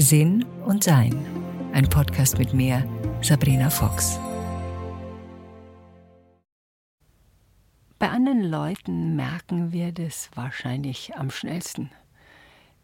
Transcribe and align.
Sinn 0.00 0.46
und 0.64 0.82
Sein. 0.82 1.14
Ein 1.74 1.86
Podcast 1.86 2.38
mit 2.38 2.54
mir, 2.54 2.88
Sabrina 3.20 3.68
Fox. 3.68 4.18
Bei 7.98 8.08
anderen 8.08 8.44
Leuten 8.44 9.14
merken 9.14 9.72
wir 9.72 9.92
das 9.92 10.30
wahrscheinlich 10.34 11.14
am 11.16 11.30
schnellsten, 11.30 11.90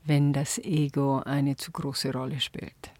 wenn 0.05 0.35
das 0.35 0.59
Ego 0.59 1.21
eine 1.21 1.57
zu 1.57 1.73
große 1.73 2.13
Rolle 2.13 2.39
spielt. 2.39 2.91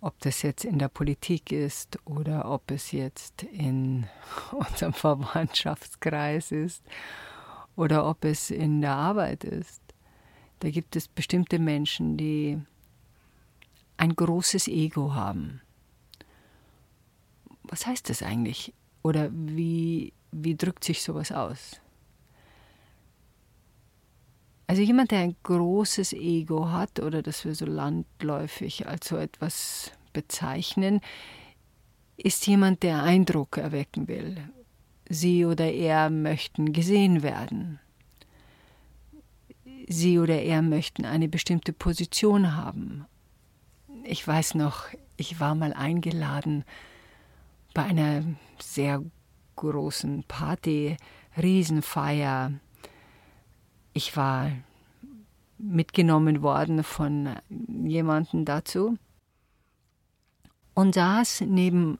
Ob 0.00 0.18
das 0.20 0.40
jetzt 0.40 0.64
in 0.64 0.78
der 0.78 0.88
Politik 0.88 1.52
ist 1.52 1.98
oder 2.06 2.50
ob 2.50 2.70
es 2.70 2.92
jetzt 2.92 3.42
in 3.42 4.06
unserem 4.52 4.94
Verwandtschaftskreis 4.94 6.52
ist 6.52 6.82
oder 7.76 8.08
ob 8.08 8.24
es 8.24 8.50
in 8.50 8.80
der 8.80 8.94
Arbeit 8.94 9.44
ist. 9.44 9.82
Da 10.60 10.70
gibt 10.70 10.96
es 10.96 11.06
bestimmte 11.06 11.58
Menschen, 11.58 12.16
die 12.16 12.58
ein 13.98 14.16
großes 14.16 14.68
Ego 14.68 15.14
haben. 15.14 15.60
Was 17.64 17.86
heißt 17.86 18.08
das 18.08 18.22
eigentlich? 18.22 18.72
Oder 19.02 19.28
wie, 19.32 20.14
wie 20.32 20.56
drückt 20.56 20.84
sich 20.84 21.02
sowas 21.02 21.30
aus? 21.30 21.80
Also 24.66 24.82
jemand, 24.82 25.10
der 25.10 25.20
ein 25.20 25.36
großes 25.42 26.12
Ego 26.12 26.70
hat 26.70 27.00
oder 27.00 27.22
das 27.22 27.44
wir 27.44 27.54
so 27.54 27.66
landläufig 27.66 28.86
als 28.86 29.08
so 29.08 29.16
etwas 29.16 29.92
bezeichnen, 30.12 31.00
ist 32.16 32.46
jemand, 32.46 32.82
der 32.82 33.02
Eindruck 33.02 33.56
erwecken 33.56 34.08
will. 34.08 34.36
Sie 35.08 35.46
oder 35.46 35.72
er 35.72 36.10
möchten 36.10 36.72
gesehen 36.72 37.22
werden. 37.22 37.80
Sie 39.88 40.18
oder 40.18 40.42
er 40.42 40.60
möchten 40.60 41.06
eine 41.06 41.28
bestimmte 41.28 41.72
Position 41.72 42.54
haben. 42.54 43.06
Ich 44.10 44.26
weiß 44.26 44.54
noch, 44.54 44.86
ich 45.18 45.38
war 45.38 45.54
mal 45.54 45.74
eingeladen 45.74 46.64
bei 47.74 47.82
einer 47.82 48.24
sehr 48.58 49.02
großen 49.56 50.24
Party, 50.26 50.96
Riesenfeier. 51.36 52.52
Ich 53.92 54.16
war 54.16 54.50
mitgenommen 55.58 56.40
worden 56.40 56.84
von 56.84 57.36
jemandem 57.50 58.46
dazu 58.46 58.96
und 60.72 60.94
saß 60.94 61.42
neben 61.42 61.98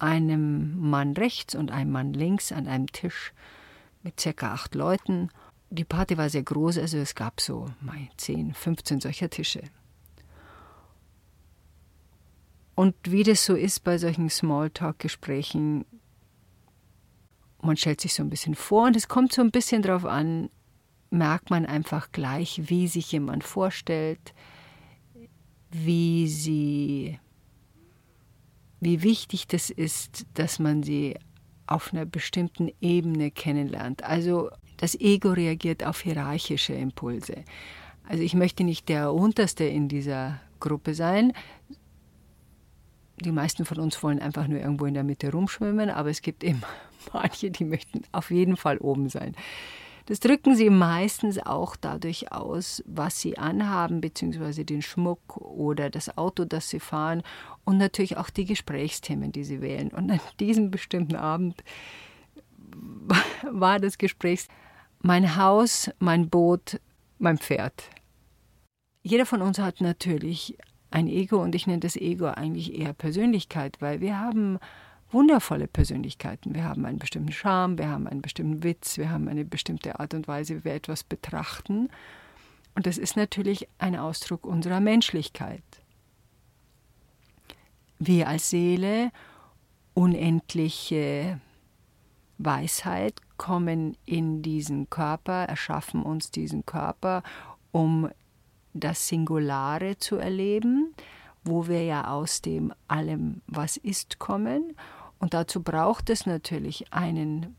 einem 0.00 0.76
Mann 0.90 1.12
rechts 1.12 1.54
und 1.54 1.70
einem 1.70 1.92
Mann 1.92 2.14
links 2.14 2.50
an 2.50 2.66
einem 2.66 2.88
Tisch 2.88 3.32
mit 4.02 4.18
circa 4.18 4.54
acht 4.54 4.74
Leuten. 4.74 5.30
Die 5.70 5.84
Party 5.84 6.18
war 6.18 6.30
sehr 6.30 6.42
groß, 6.42 6.78
also 6.78 6.98
es 6.98 7.14
gab 7.14 7.40
so 7.40 7.66
mal 7.80 8.08
10, 8.16 8.54
15 8.54 9.00
solcher 9.00 9.30
Tische. 9.30 9.62
Und 12.78 12.94
wie 13.10 13.24
das 13.24 13.44
so 13.44 13.56
ist 13.56 13.82
bei 13.82 13.98
solchen 13.98 14.30
Smalltalk-Gesprächen, 14.30 15.84
man 17.60 17.76
stellt 17.76 18.00
sich 18.00 18.14
so 18.14 18.22
ein 18.22 18.30
bisschen 18.30 18.54
vor 18.54 18.86
und 18.86 18.94
es 18.94 19.08
kommt 19.08 19.32
so 19.32 19.42
ein 19.42 19.50
bisschen 19.50 19.82
darauf 19.82 20.04
an, 20.04 20.48
merkt 21.10 21.50
man 21.50 21.66
einfach 21.66 22.12
gleich, 22.12 22.70
wie 22.70 22.86
sich 22.86 23.10
jemand 23.10 23.42
vorstellt, 23.42 24.32
wie 25.72 26.28
sie, 26.28 27.18
wie 28.78 29.02
wichtig 29.02 29.48
das 29.48 29.70
ist, 29.70 30.26
dass 30.34 30.60
man 30.60 30.84
sie 30.84 31.18
auf 31.66 31.92
einer 31.92 32.06
bestimmten 32.06 32.70
Ebene 32.80 33.32
kennenlernt. 33.32 34.04
Also 34.04 34.50
das 34.76 34.94
Ego 34.94 35.32
reagiert 35.32 35.82
auf 35.82 36.02
hierarchische 36.02 36.74
Impulse. 36.74 37.44
Also 38.04 38.22
ich 38.22 38.34
möchte 38.34 38.62
nicht 38.62 38.88
der 38.88 39.12
Unterste 39.12 39.64
in 39.64 39.88
dieser 39.88 40.40
Gruppe 40.60 40.94
sein. 40.94 41.32
Die 43.20 43.32
meisten 43.32 43.64
von 43.64 43.78
uns 43.78 44.02
wollen 44.02 44.20
einfach 44.20 44.46
nur 44.46 44.60
irgendwo 44.60 44.86
in 44.86 44.94
der 44.94 45.04
Mitte 45.04 45.32
rumschwimmen, 45.32 45.90
aber 45.90 46.10
es 46.10 46.22
gibt 46.22 46.44
eben 46.44 46.62
manche, 47.12 47.50
die 47.50 47.64
möchten 47.64 48.02
auf 48.12 48.30
jeden 48.30 48.56
Fall 48.56 48.78
oben 48.78 49.08
sein. 49.08 49.34
Das 50.06 50.20
drücken 50.20 50.56
sie 50.56 50.70
meistens 50.70 51.38
auch 51.38 51.76
dadurch 51.76 52.32
aus, 52.32 52.82
was 52.86 53.20
sie 53.20 53.36
anhaben, 53.36 54.00
beziehungsweise 54.00 54.64
den 54.64 54.80
Schmuck 54.80 55.36
oder 55.36 55.90
das 55.90 56.16
Auto, 56.16 56.46
das 56.46 56.70
sie 56.70 56.80
fahren 56.80 57.22
und 57.64 57.76
natürlich 57.76 58.16
auch 58.16 58.30
die 58.30 58.46
Gesprächsthemen, 58.46 59.32
die 59.32 59.44
sie 59.44 59.60
wählen. 59.60 59.88
Und 59.88 60.10
an 60.10 60.20
diesem 60.40 60.70
bestimmten 60.70 61.14
Abend 61.14 61.62
war 63.50 63.78
das 63.80 63.98
Gespräch 63.98 64.46
mein 65.02 65.36
Haus, 65.36 65.90
mein 65.98 66.30
Boot, 66.30 66.80
mein 67.18 67.36
Pferd. 67.36 67.84
Jeder 69.02 69.26
von 69.26 69.42
uns 69.42 69.58
hat 69.58 69.82
natürlich 69.82 70.56
ein 70.90 71.08
Ego 71.08 71.42
und 71.42 71.54
ich 71.54 71.66
nenne 71.66 71.80
das 71.80 71.96
Ego 71.96 72.26
eigentlich 72.26 72.78
eher 72.78 72.92
Persönlichkeit, 72.92 73.76
weil 73.80 74.00
wir 74.00 74.18
haben 74.18 74.58
wundervolle 75.10 75.66
Persönlichkeiten. 75.66 76.54
Wir 76.54 76.64
haben 76.64 76.84
einen 76.84 76.98
bestimmten 76.98 77.32
Charme, 77.32 77.78
wir 77.78 77.88
haben 77.88 78.06
einen 78.06 78.22
bestimmten 78.22 78.62
Witz, 78.62 78.98
wir 78.98 79.10
haben 79.10 79.28
eine 79.28 79.44
bestimmte 79.44 79.98
Art 80.00 80.14
und 80.14 80.28
Weise, 80.28 80.56
wie 80.56 80.64
wir 80.64 80.74
etwas 80.74 81.04
betrachten. 81.04 81.88
Und 82.74 82.86
das 82.86 82.98
ist 82.98 83.16
natürlich 83.16 83.68
ein 83.78 83.96
Ausdruck 83.96 84.46
unserer 84.46 84.80
Menschlichkeit. 84.80 85.62
Wir 87.98 88.28
als 88.28 88.50
Seele, 88.50 89.10
unendliche 89.94 91.40
Weisheit, 92.38 93.20
kommen 93.36 93.96
in 94.04 94.42
diesen 94.42 94.90
Körper, 94.90 95.44
erschaffen 95.44 96.02
uns 96.02 96.30
diesen 96.30 96.66
Körper, 96.66 97.22
um 97.72 98.08
das 98.74 99.08
Singulare 99.08 99.98
zu 99.98 100.16
erleben, 100.16 100.94
wo 101.44 101.68
wir 101.68 101.84
ja 101.84 102.08
aus 102.08 102.42
dem 102.42 102.72
allem, 102.86 103.42
was 103.46 103.76
ist, 103.76 104.18
kommen 104.18 104.74
und 105.18 105.34
dazu 105.34 105.62
braucht 105.62 106.10
es 106.10 106.26
natürlich 106.26 106.92
einen 106.92 107.56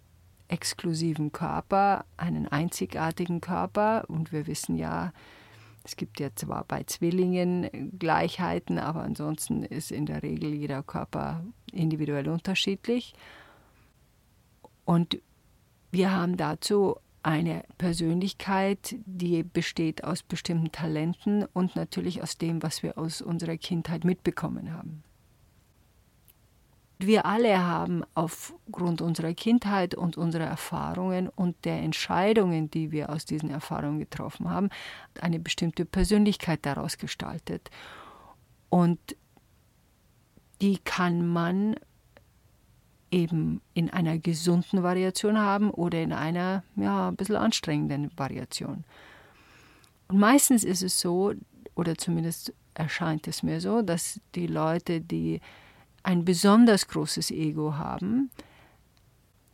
exklusiven 0.48 1.32
Körper, 1.32 2.06
einen 2.18 2.48
einzigartigen 2.48 3.42
Körper. 3.42 4.06
Und 4.08 4.32
wir 4.32 4.48
wissen 4.48 4.76
ja, 4.76 5.14
es 5.84 5.96
gibt 5.96 6.20
ja 6.20 6.30
zwar 6.36 6.64
bei 6.64 6.84
Zwillingen 6.84 7.92
Gleichheiten, 7.98 8.80
aber 8.80 9.02
ansonsten 9.02 9.64
ist 9.64 9.92
in 9.92 10.06
der 10.06 10.24
Regel 10.24 10.54
jeder 10.54 10.84
Körper 10.84 11.44
individuell 11.72 12.30
unterschiedlich. 12.30 13.14
Und 14.86 15.22
wir 15.92 16.12
haben 16.12 16.38
dazu 16.38 16.96
eine 17.24 17.64
Persönlichkeit, 17.78 18.96
die 19.06 19.44
besteht 19.44 20.04
aus 20.04 20.24
bestimmten 20.24 20.72
Talenten 20.72 21.46
und 21.54 21.76
natürlich 21.76 22.24
aus 22.24 22.38
dem, 22.38 22.64
was 22.64 22.84
wir 22.84 22.98
aus 22.98 23.22
unserer 23.22 23.58
Kindheit 23.58 24.06
mitbekommen 24.06 24.74
haben. 24.74 25.04
Wir 27.02 27.26
alle 27.26 27.66
haben 27.66 28.04
aufgrund 28.14 29.02
unserer 29.02 29.34
Kindheit 29.34 29.96
und 29.96 30.18
unserer 30.18 30.46
Erfahrungen 30.46 31.30
und 31.30 31.64
der 31.64 31.80
Entscheidungen, 31.80 32.70
die 32.70 32.92
wir 32.92 33.10
aus 33.10 33.24
diesen 33.24 33.50
Erfahrungen 33.50 34.00
getroffen 34.00 34.50
haben, 34.50 34.70
eine 35.22 35.40
bestimmte 35.40 35.86
Persönlichkeit 35.86 36.66
daraus 36.66 36.98
gestaltet. 36.98 37.70
Und 38.68 39.00
die 40.62 40.78
kann 40.78 41.26
man 41.26 41.76
eben 43.12 43.62
in 43.74 43.90
einer 43.90 44.18
gesunden 44.18 44.84
Variation 44.84 45.38
haben 45.38 45.72
oder 45.72 46.02
in 46.02 46.14
einer 46.14 46.64
ja, 46.76 47.10
ein 47.10 47.16
bisschen 47.16 47.36
anstrengenden 47.36 48.12
Variation. 48.16 48.84
Und 50.08 50.20
meistens 50.20 50.64
ist 50.64 50.84
es 50.84 51.00
so, 51.00 51.34
oder 51.76 51.98
zumindest 51.98 52.54
erscheint 52.74 53.28
es 53.28 53.44
mir 53.44 53.62
so, 53.62 53.82
dass 53.82 54.20
die 54.36 54.48
Leute, 54.48 55.02
die 55.02 55.42
ein 56.04 56.26
besonders 56.26 56.88
großes 56.88 57.32
Ego 57.32 57.76
haben, 57.76 58.32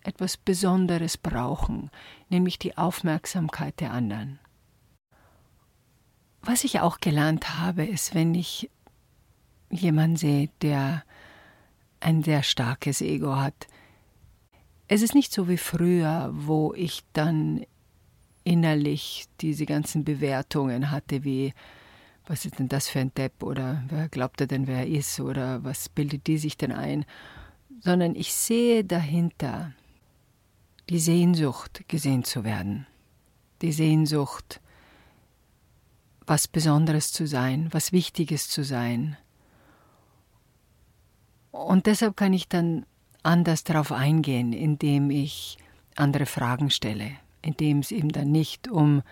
etwas 0.04 0.38
Besonderes 0.38 1.18
brauchen, 1.18 1.90
nämlich 2.30 2.60
die 2.60 2.78
Aufmerksamkeit 2.78 3.80
der 3.80 3.92
anderen. 3.92 4.40
Was 6.42 6.64
ich 6.64 6.80
auch 6.80 7.00
gelernt 7.00 7.58
habe, 7.60 7.86
ist, 7.86 8.14
wenn 8.14 8.36
ich 8.36 8.70
jemanden 9.72 10.16
sehe, 10.16 10.50
der 10.62 11.04
ein 12.06 12.24
sehr 12.24 12.44
starkes 12.44 13.02
Ego 13.02 13.36
hat, 13.36 13.68
es 14.88 15.02
ist 15.02 15.16
nicht 15.16 15.34
so 15.34 15.50
wie 15.50 15.58
früher, 15.58 16.30
wo 16.32 16.74
ich 16.76 17.02
dann 17.14 17.66
innerlich 18.44 19.26
diese 19.42 19.66
ganzen 19.66 20.04
Bewertungen 20.04 20.92
hatte, 20.92 21.24
wie 21.24 21.54
was 22.28 22.46
ist 22.46 22.60
denn 22.60 22.70
das 22.70 22.88
für 22.88 23.00
ein 23.00 23.14
Depp 23.14 23.44
oder 23.44 23.84
wer 23.90 24.10
glaubt 24.10 24.42
er 24.42 24.48
denn, 24.48 24.68
wer 24.68 24.80
er 24.80 24.88
ist 24.88 25.20
oder 25.20 25.64
was 25.64 25.90
bildet 25.90 26.28
die 26.28 26.38
sich 26.38 26.58
denn 26.58 26.72
ein, 26.72 27.06
sondern 27.82 28.16
ich 28.16 28.34
sehe 28.34 28.84
dahinter 28.84 29.74
die 30.90 31.00
Sehnsucht, 31.00 31.86
gesehen 31.88 32.24
zu 32.24 32.44
werden, 32.44 32.86
die 33.62 33.72
Sehnsucht, 33.72 34.60
was 36.28 36.48
Besonderes 36.48 37.12
zu 37.12 37.28
sein, 37.28 37.68
was 37.72 37.92
Wichtiges 37.92 38.50
zu 38.50 38.64
sein. 38.64 39.18
Und 41.56 41.86
deshalb 41.86 42.18
kann 42.18 42.34
ich 42.34 42.50
dann 42.50 42.86
anders 43.24 43.64
darauf 43.64 43.94
eingehen, 43.94 44.52
indem 44.52 45.10
ich 45.10 45.58
andere 45.96 46.26
Fragen 46.26 46.70
stelle, 46.70 47.12
indem 47.42 47.80
es 47.80 47.92
eben 47.92 48.10
dann 48.10 48.30
nicht 48.30 48.68
um 48.68 49.04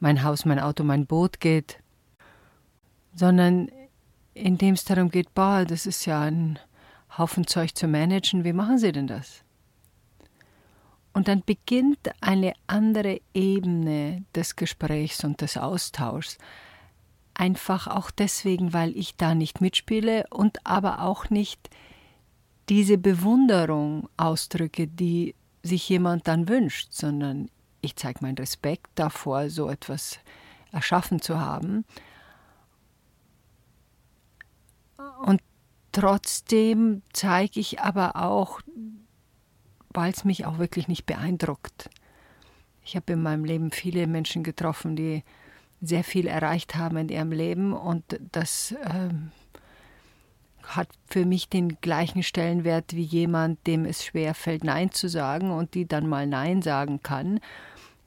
mein 0.00 0.24
Haus, 0.24 0.46
mein 0.46 0.58
Auto, 0.58 0.84
mein 0.84 1.04
Boot 1.04 1.38
geht, 1.38 1.78
sondern 3.14 3.68
indem 4.32 4.74
es 4.74 4.84
darum 4.84 5.10
geht, 5.10 5.34
boah, 5.34 5.66
das 5.66 5.84
ist 5.84 6.06
ja 6.06 6.22
ein 6.22 6.58
Haufen 7.18 7.46
Zeug 7.46 7.74
zu 7.74 7.86
managen, 7.86 8.42
wie 8.44 8.54
machen 8.54 8.78
Sie 8.78 8.92
denn 8.92 9.06
das? 9.06 9.44
Und 11.12 11.28
dann 11.28 11.42
beginnt 11.44 12.10
eine 12.22 12.54
andere 12.68 13.20
Ebene 13.34 14.24
des 14.34 14.56
Gesprächs 14.56 15.24
und 15.24 15.42
des 15.42 15.58
Austauschs. 15.58 16.38
Einfach 17.40 17.86
auch 17.86 18.10
deswegen, 18.10 18.74
weil 18.74 18.94
ich 18.94 19.16
da 19.16 19.34
nicht 19.34 19.62
mitspiele 19.62 20.26
und 20.28 20.58
aber 20.66 21.00
auch 21.00 21.30
nicht 21.30 21.70
diese 22.68 22.98
Bewunderung 22.98 24.10
ausdrücke, 24.18 24.86
die 24.86 25.34
sich 25.62 25.88
jemand 25.88 26.28
dann 26.28 26.50
wünscht, 26.50 26.92
sondern 26.92 27.50
ich 27.80 27.96
zeige 27.96 28.18
meinen 28.20 28.36
Respekt 28.36 28.90
davor, 28.94 29.48
so 29.48 29.70
etwas 29.70 30.18
erschaffen 30.70 31.22
zu 31.22 31.40
haben. 31.40 31.86
Und 35.24 35.40
trotzdem 35.92 37.00
zeige 37.14 37.58
ich 37.58 37.80
aber 37.80 38.16
auch, 38.16 38.60
weil 39.94 40.12
es 40.12 40.26
mich 40.26 40.44
auch 40.44 40.58
wirklich 40.58 40.88
nicht 40.88 41.06
beeindruckt. 41.06 41.88
Ich 42.84 42.96
habe 42.96 43.14
in 43.14 43.22
meinem 43.22 43.46
Leben 43.46 43.70
viele 43.70 44.06
Menschen 44.06 44.42
getroffen, 44.42 44.94
die 44.94 45.24
sehr 45.80 46.04
viel 46.04 46.26
erreicht 46.26 46.76
haben 46.76 46.96
in 46.96 47.08
ihrem 47.08 47.32
Leben 47.32 47.72
und 47.72 48.04
das 48.32 48.74
ähm, 48.84 49.32
hat 50.62 50.88
für 51.08 51.24
mich 51.24 51.48
den 51.48 51.80
gleichen 51.80 52.22
Stellenwert 52.22 52.94
wie 52.94 53.02
jemand, 53.02 53.66
dem 53.66 53.84
es 53.84 54.04
schwer 54.04 54.34
fällt, 54.34 54.64
Nein 54.64 54.92
zu 54.92 55.08
sagen 55.08 55.50
und 55.50 55.74
die 55.74 55.86
dann 55.86 56.08
mal 56.08 56.26
Nein 56.26 56.62
sagen 56.62 57.02
kann, 57.02 57.40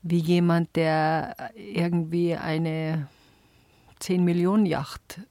wie 0.01 0.19
jemand, 0.19 0.75
der 0.75 1.51
irgendwie 1.55 2.35
eine 2.35 3.07
10 3.99 4.23
Millionen 4.23 4.65
Yacht 4.65 5.21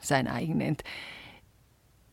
sein 0.00 0.28
eigen 0.28 0.58
nennt 0.58 0.84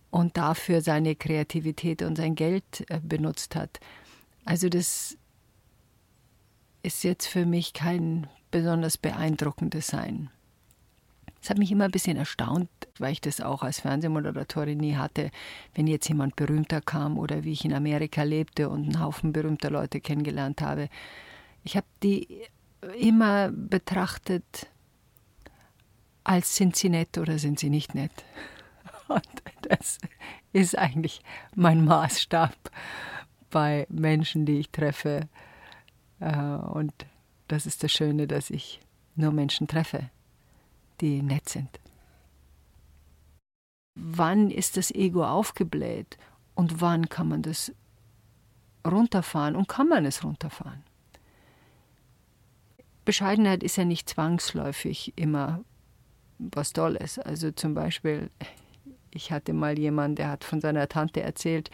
und 0.09 0.37
dafür 0.37 0.81
seine 0.81 1.15
Kreativität 1.15 2.01
und 2.01 2.17
sein 2.17 2.35
Geld 2.35 2.89
äh, 2.89 2.99
benutzt 3.01 3.55
hat. 3.55 3.79
Also 4.43 4.69
das 4.69 5.17
ist 6.83 7.03
jetzt 7.03 7.27
für 7.27 7.45
mich 7.45 7.73
kein 7.73 8.27
besonders 8.49 8.97
beeindruckendes 8.97 9.87
Sein. 9.87 10.29
Es 11.41 11.49
hat 11.49 11.57
mich 11.57 11.71
immer 11.71 11.85
ein 11.85 11.91
bisschen 11.91 12.17
erstaunt, 12.17 12.69
weil 12.99 13.13
ich 13.13 13.21
das 13.21 13.41
auch 13.41 13.63
als 13.63 13.79
Fernsehmoderatorin 13.79 14.77
nie 14.77 14.95
hatte, 14.95 15.31
wenn 15.73 15.87
jetzt 15.87 16.07
jemand 16.07 16.35
berühmter 16.35 16.81
kam 16.81 17.17
oder 17.17 17.43
wie 17.43 17.53
ich 17.53 17.65
in 17.65 17.73
Amerika 17.73 18.21
lebte 18.23 18.69
und 18.69 18.83
einen 18.83 18.99
Haufen 18.99 19.33
berühmter 19.33 19.71
Leute 19.71 20.01
kennengelernt 20.01 20.61
habe. 20.61 20.87
Ich 21.63 21.75
habe 21.75 21.87
die 22.03 22.27
immer 22.99 23.51
betrachtet, 23.51 24.67
als 26.23 26.55
sind 26.55 26.75
sie 26.75 26.89
nett 26.89 27.17
oder 27.17 27.39
sind 27.39 27.59
sie 27.59 27.69
nicht 27.69 27.95
nett. 27.95 28.11
Und 29.07 29.23
das 29.63 29.97
ist 30.53 30.77
eigentlich 30.77 31.21
mein 31.55 31.83
Maßstab 31.83 32.55
bei 33.49 33.85
Menschen, 33.89 34.45
die 34.45 34.59
ich 34.59 34.69
treffe. 34.69 35.27
Äh, 36.21 36.37
und 36.37 36.93
das 37.49 37.65
ist 37.65 37.83
das 37.83 37.91
Schöne, 37.91 38.27
dass 38.27 38.49
ich 38.49 38.79
nur 39.15 39.31
Menschen 39.31 39.67
treffe, 39.67 40.09
die 41.01 41.21
nett 41.21 41.49
sind. 41.49 41.79
Wann 43.95 44.49
ist 44.49 44.77
das 44.77 44.91
Ego 44.91 45.25
aufgebläht 45.25 46.17
und 46.55 46.79
wann 46.79 47.09
kann 47.09 47.27
man 47.27 47.41
das 47.41 47.73
runterfahren 48.87 49.55
und 49.55 49.67
kann 49.67 49.89
man 49.89 50.05
es 50.05 50.23
runterfahren? 50.23 50.83
Bescheidenheit 53.03 53.63
ist 53.63 53.75
ja 53.75 53.83
nicht 53.83 54.07
zwangsläufig 54.07 55.13
immer 55.17 55.61
was 56.37 56.71
Tolles. 56.71 57.19
Also 57.19 57.51
zum 57.51 57.73
Beispiel, 57.73 58.29
ich 59.09 59.31
hatte 59.31 59.53
mal 59.53 59.77
jemanden, 59.77 60.15
der 60.15 60.29
hat 60.29 60.43
von 60.43 60.61
seiner 60.61 60.87
Tante 60.87 61.21
erzählt, 61.21 61.69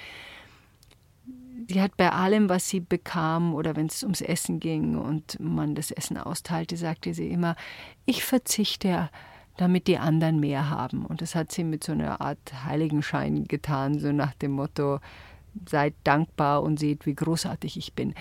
die 1.69 1.81
hat 1.81 1.97
bei 1.97 2.11
allem, 2.11 2.49
was 2.49 2.69
sie 2.69 2.79
bekam 2.79 3.53
oder 3.53 3.75
wenn 3.75 3.87
es 3.87 4.03
ums 4.03 4.21
Essen 4.21 4.59
ging 4.59 4.97
und 4.97 5.39
man 5.39 5.75
das 5.75 5.91
Essen 5.91 6.17
austeilte, 6.17 6.77
sagte 6.77 7.13
sie 7.13 7.29
immer, 7.29 7.55
ich 8.05 8.23
verzichte, 8.23 9.09
damit 9.57 9.87
die 9.87 9.97
anderen 9.97 10.39
mehr 10.39 10.69
haben. 10.69 11.05
Und 11.05 11.21
das 11.21 11.35
hat 11.35 11.51
sie 11.51 11.63
mit 11.63 11.83
so 11.83 11.91
einer 11.91 12.21
Art 12.21 12.63
Heiligenschein 12.63 13.45
getan, 13.45 13.99
so 13.99 14.11
nach 14.11 14.33
dem 14.35 14.51
Motto, 14.51 14.99
seid 15.67 15.95
dankbar 16.03 16.63
und 16.63 16.79
seht, 16.79 17.05
wie 17.05 17.15
großartig 17.15 17.77
ich 17.77 17.93
bin. 17.93 18.13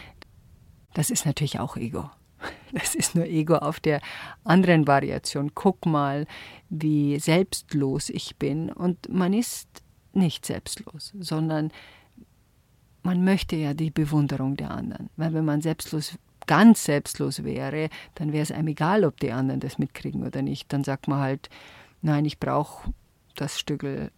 Das 0.94 1.10
ist 1.10 1.26
natürlich 1.26 1.60
auch 1.60 1.76
Ego. 1.76 2.10
Das 2.72 2.94
ist 2.94 3.14
nur 3.14 3.24
Ego 3.24 3.56
auf 3.56 3.80
der 3.80 4.00
anderen 4.44 4.86
Variation. 4.86 5.52
Guck 5.54 5.86
mal, 5.86 6.26
wie 6.68 7.18
selbstlos 7.20 8.10
ich 8.10 8.36
bin. 8.36 8.70
Und 8.70 9.08
man 9.08 9.32
ist 9.32 9.68
nicht 10.12 10.44
selbstlos, 10.44 11.12
sondern 11.18 11.70
man 13.06 13.22
möchte 13.22 13.54
ja 13.54 13.72
die 13.72 13.92
Bewunderung 13.92 14.56
der 14.56 14.72
anderen. 14.72 15.10
Weil 15.16 15.32
wenn 15.32 15.44
man 15.44 15.62
selbstlos, 15.62 16.18
ganz 16.46 16.84
selbstlos 16.84 17.44
wäre, 17.44 17.88
dann 18.16 18.32
wäre 18.32 18.42
es 18.42 18.50
einem 18.50 18.68
egal, 18.68 19.04
ob 19.04 19.20
die 19.20 19.30
anderen 19.30 19.60
das 19.60 19.78
mitkriegen 19.78 20.26
oder 20.26 20.42
nicht. 20.42 20.72
Dann 20.72 20.82
sagt 20.82 21.06
man 21.06 21.20
halt, 21.20 21.48
nein, 22.02 22.24
ich 22.24 22.40
brauche 22.40 22.92
das 23.36 23.60
Stückel 23.60 24.10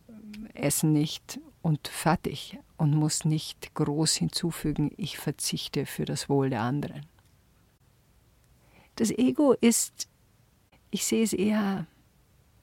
Essen 0.55 0.93
nicht 0.93 1.38
und 1.61 1.87
fertig 1.87 2.58
und 2.79 2.94
muss 2.94 3.26
nicht 3.26 3.75
groß 3.75 4.14
hinzufügen, 4.14 4.91
ich 4.96 5.19
verzichte 5.19 5.84
für 5.84 6.06
das 6.06 6.31
Wohl 6.31 6.49
der 6.49 6.62
anderen. 6.62 7.05
Das 8.96 9.11
Ego 9.11 9.52
ist, 9.52 10.08
ich 10.91 11.05
sehe 11.05 11.23
es 11.25 11.34
eher, 11.34 11.87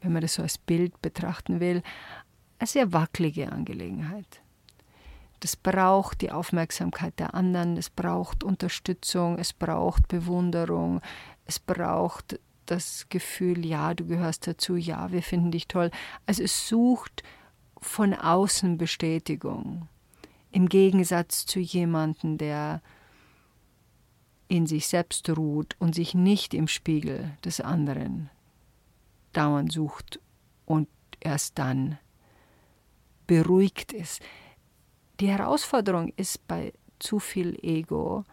wenn 0.01 0.11
man 0.11 0.23
das 0.23 0.33
so 0.33 0.41
als 0.41 0.57
Bild 0.57 1.01
betrachten 1.03 1.59
will, 1.59 1.83
eine 2.57 2.67
sehr 2.67 2.91
wackelige 2.93 3.51
Angelegenheit. 3.51 4.41
Das 5.45 5.55
braucht 5.55 6.21
die 6.21 6.31
Aufmerksamkeit 6.31 7.19
der 7.19 7.35
anderen, 7.35 7.77
es 7.77 7.91
braucht 7.91 8.43
Unterstützung, 8.43 9.37
es 9.37 9.53
braucht 9.53 10.07
Bewunderung, 10.07 11.01
es 11.45 11.59
braucht 11.59 12.39
das 12.65 13.05
Gefühl, 13.09 13.63
ja, 13.63 13.93
du 13.93 14.07
gehörst 14.07 14.47
dazu, 14.47 14.75
ja, 14.75 15.11
wir 15.11 15.21
finden 15.21 15.51
dich 15.51 15.67
toll. 15.67 15.91
Also 16.25 16.41
es 16.41 16.67
sucht 16.67 17.21
von 17.79 18.15
außen 18.15 18.79
Bestätigung. 18.79 19.87
Im 20.49 20.67
Gegensatz 20.67 21.45
zu 21.45 21.59
jemandem, 21.59 22.39
der 22.39 22.81
in 24.47 24.65
sich 24.65 24.87
selbst 24.87 25.29
ruht 25.29 25.75
und 25.77 25.93
sich 25.93 26.15
nicht 26.15 26.55
im 26.55 26.67
Spiegel 26.67 27.37
des 27.45 27.61
anderen 27.61 28.31
dauernd 29.31 29.71
sucht 29.71 30.19
und 30.65 30.87
erst 31.19 31.59
dann 31.59 31.99
beruhigt 33.27 33.93
ist. 33.93 34.23
Die 35.19 35.27
Herausforderung 35.27 36.11
ist 36.17 36.47
bei 36.47 36.73
zu 36.99 37.19
viel 37.19 37.57
Ego, 37.61 38.23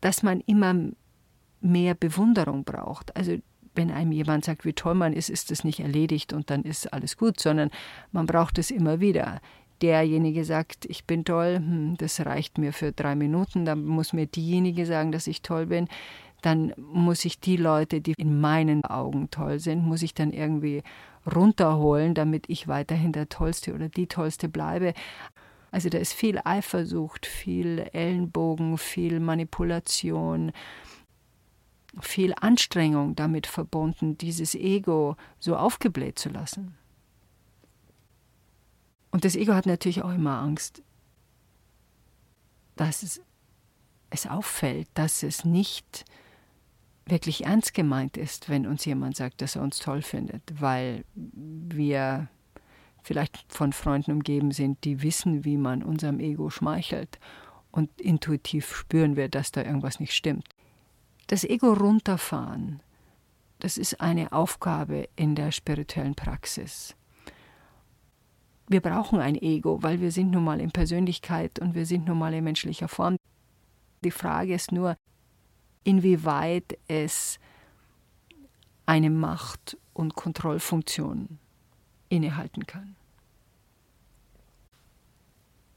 dass 0.00 0.22
man 0.22 0.40
immer 0.40 0.74
mehr 1.60 1.94
Bewunderung 1.94 2.64
braucht. 2.64 3.14
Also 3.16 3.36
wenn 3.74 3.90
einem 3.90 4.12
jemand 4.12 4.44
sagt, 4.44 4.64
wie 4.64 4.74
toll 4.74 4.94
man 4.94 5.12
ist, 5.12 5.30
ist 5.30 5.50
das 5.50 5.64
nicht 5.64 5.80
erledigt 5.80 6.32
und 6.32 6.50
dann 6.50 6.62
ist 6.62 6.92
alles 6.92 7.16
gut, 7.16 7.40
sondern 7.40 7.70
man 8.10 8.26
braucht 8.26 8.58
es 8.58 8.70
immer 8.70 9.00
wieder 9.00 9.40
derjenige 9.82 10.44
sagt, 10.44 10.84
ich 10.86 11.04
bin 11.04 11.24
toll, 11.24 11.56
hm, 11.56 11.96
das 11.98 12.24
reicht 12.24 12.56
mir 12.56 12.72
für 12.72 12.92
drei 12.92 13.14
Minuten, 13.14 13.64
dann 13.64 13.84
muss 13.84 14.12
mir 14.12 14.26
diejenige 14.26 14.86
sagen, 14.86 15.12
dass 15.12 15.26
ich 15.26 15.42
toll 15.42 15.66
bin, 15.66 15.88
dann 16.40 16.72
muss 16.76 17.24
ich 17.24 17.40
die 17.40 17.56
Leute, 17.56 18.00
die 18.00 18.14
in 18.16 18.40
meinen 18.40 18.84
Augen 18.84 19.30
toll 19.30 19.60
sind, 19.60 19.84
muss 19.84 20.02
ich 20.02 20.14
dann 20.14 20.32
irgendwie 20.32 20.82
runterholen, 21.34 22.14
damit 22.14 22.48
ich 22.48 22.66
weiterhin 22.66 23.12
der 23.12 23.28
Tollste 23.28 23.74
oder 23.74 23.88
die 23.88 24.08
Tollste 24.08 24.48
bleibe. 24.48 24.92
Also 25.72 25.88
da 25.88 25.98
ist 25.98 26.12
viel 26.12 26.38
Eifersucht, 26.44 27.24
viel 27.24 27.88
Ellenbogen, 27.92 28.76
viel 28.76 29.20
Manipulation, 29.20 30.52
viel 31.98 32.34
Anstrengung 32.38 33.16
damit 33.16 33.46
verbunden, 33.46 34.18
dieses 34.18 34.54
Ego 34.54 35.16
so 35.38 35.56
aufgebläht 35.56 36.18
zu 36.18 36.28
lassen. 36.28 36.76
Und 39.10 39.24
das 39.24 39.34
Ego 39.34 39.54
hat 39.54 39.64
natürlich 39.64 40.02
auch 40.02 40.12
immer 40.12 40.38
Angst, 40.38 40.82
dass 42.76 43.02
es, 43.02 43.22
es 44.10 44.26
auffällt, 44.26 44.88
dass 44.92 45.22
es 45.22 45.46
nicht 45.46 46.04
wirklich 47.06 47.46
ernst 47.46 47.72
gemeint 47.72 48.18
ist, 48.18 48.50
wenn 48.50 48.66
uns 48.66 48.84
jemand 48.84 49.16
sagt, 49.16 49.40
dass 49.40 49.56
er 49.56 49.62
uns 49.62 49.78
toll 49.78 50.02
findet, 50.02 50.42
weil 50.60 51.04
wir 51.14 52.28
vielleicht 53.02 53.52
von 53.52 53.72
Freunden 53.72 54.12
umgeben 54.12 54.50
sind, 54.50 54.84
die 54.84 55.02
wissen, 55.02 55.44
wie 55.44 55.56
man 55.56 55.82
unserem 55.82 56.20
Ego 56.20 56.50
schmeichelt 56.50 57.18
und 57.70 58.00
intuitiv 58.00 58.74
spüren 58.74 59.16
wir, 59.16 59.28
dass 59.28 59.52
da 59.52 59.62
irgendwas 59.62 60.00
nicht 60.00 60.14
stimmt. 60.14 60.48
Das 61.26 61.44
Ego 61.44 61.72
runterfahren, 61.72 62.80
das 63.60 63.78
ist 63.78 64.00
eine 64.00 64.32
Aufgabe 64.32 65.08
in 65.16 65.34
der 65.34 65.52
spirituellen 65.52 66.14
Praxis 66.14 66.96
wir 68.72 68.80
brauchen 68.80 69.20
ein 69.20 69.36
Ego, 69.36 69.82
weil 69.82 70.00
wir 70.00 70.10
sind 70.10 70.30
nun 70.30 70.44
mal 70.44 70.60
in 70.60 70.70
Persönlichkeit 70.72 71.58
und 71.58 71.74
wir 71.74 71.86
sind 71.86 72.06
nun 72.06 72.18
mal 72.18 72.34
in 72.34 72.42
menschlicher 72.42 72.88
Form. 72.88 73.16
Die 74.02 74.10
Frage 74.10 74.54
ist 74.54 74.72
nur, 74.72 74.96
inwieweit 75.84 76.78
es 76.88 77.38
eine 78.86 79.10
Macht 79.10 79.76
und 79.92 80.14
Kontrollfunktion 80.14 81.38
innehalten 82.12 82.66
kann. 82.66 82.94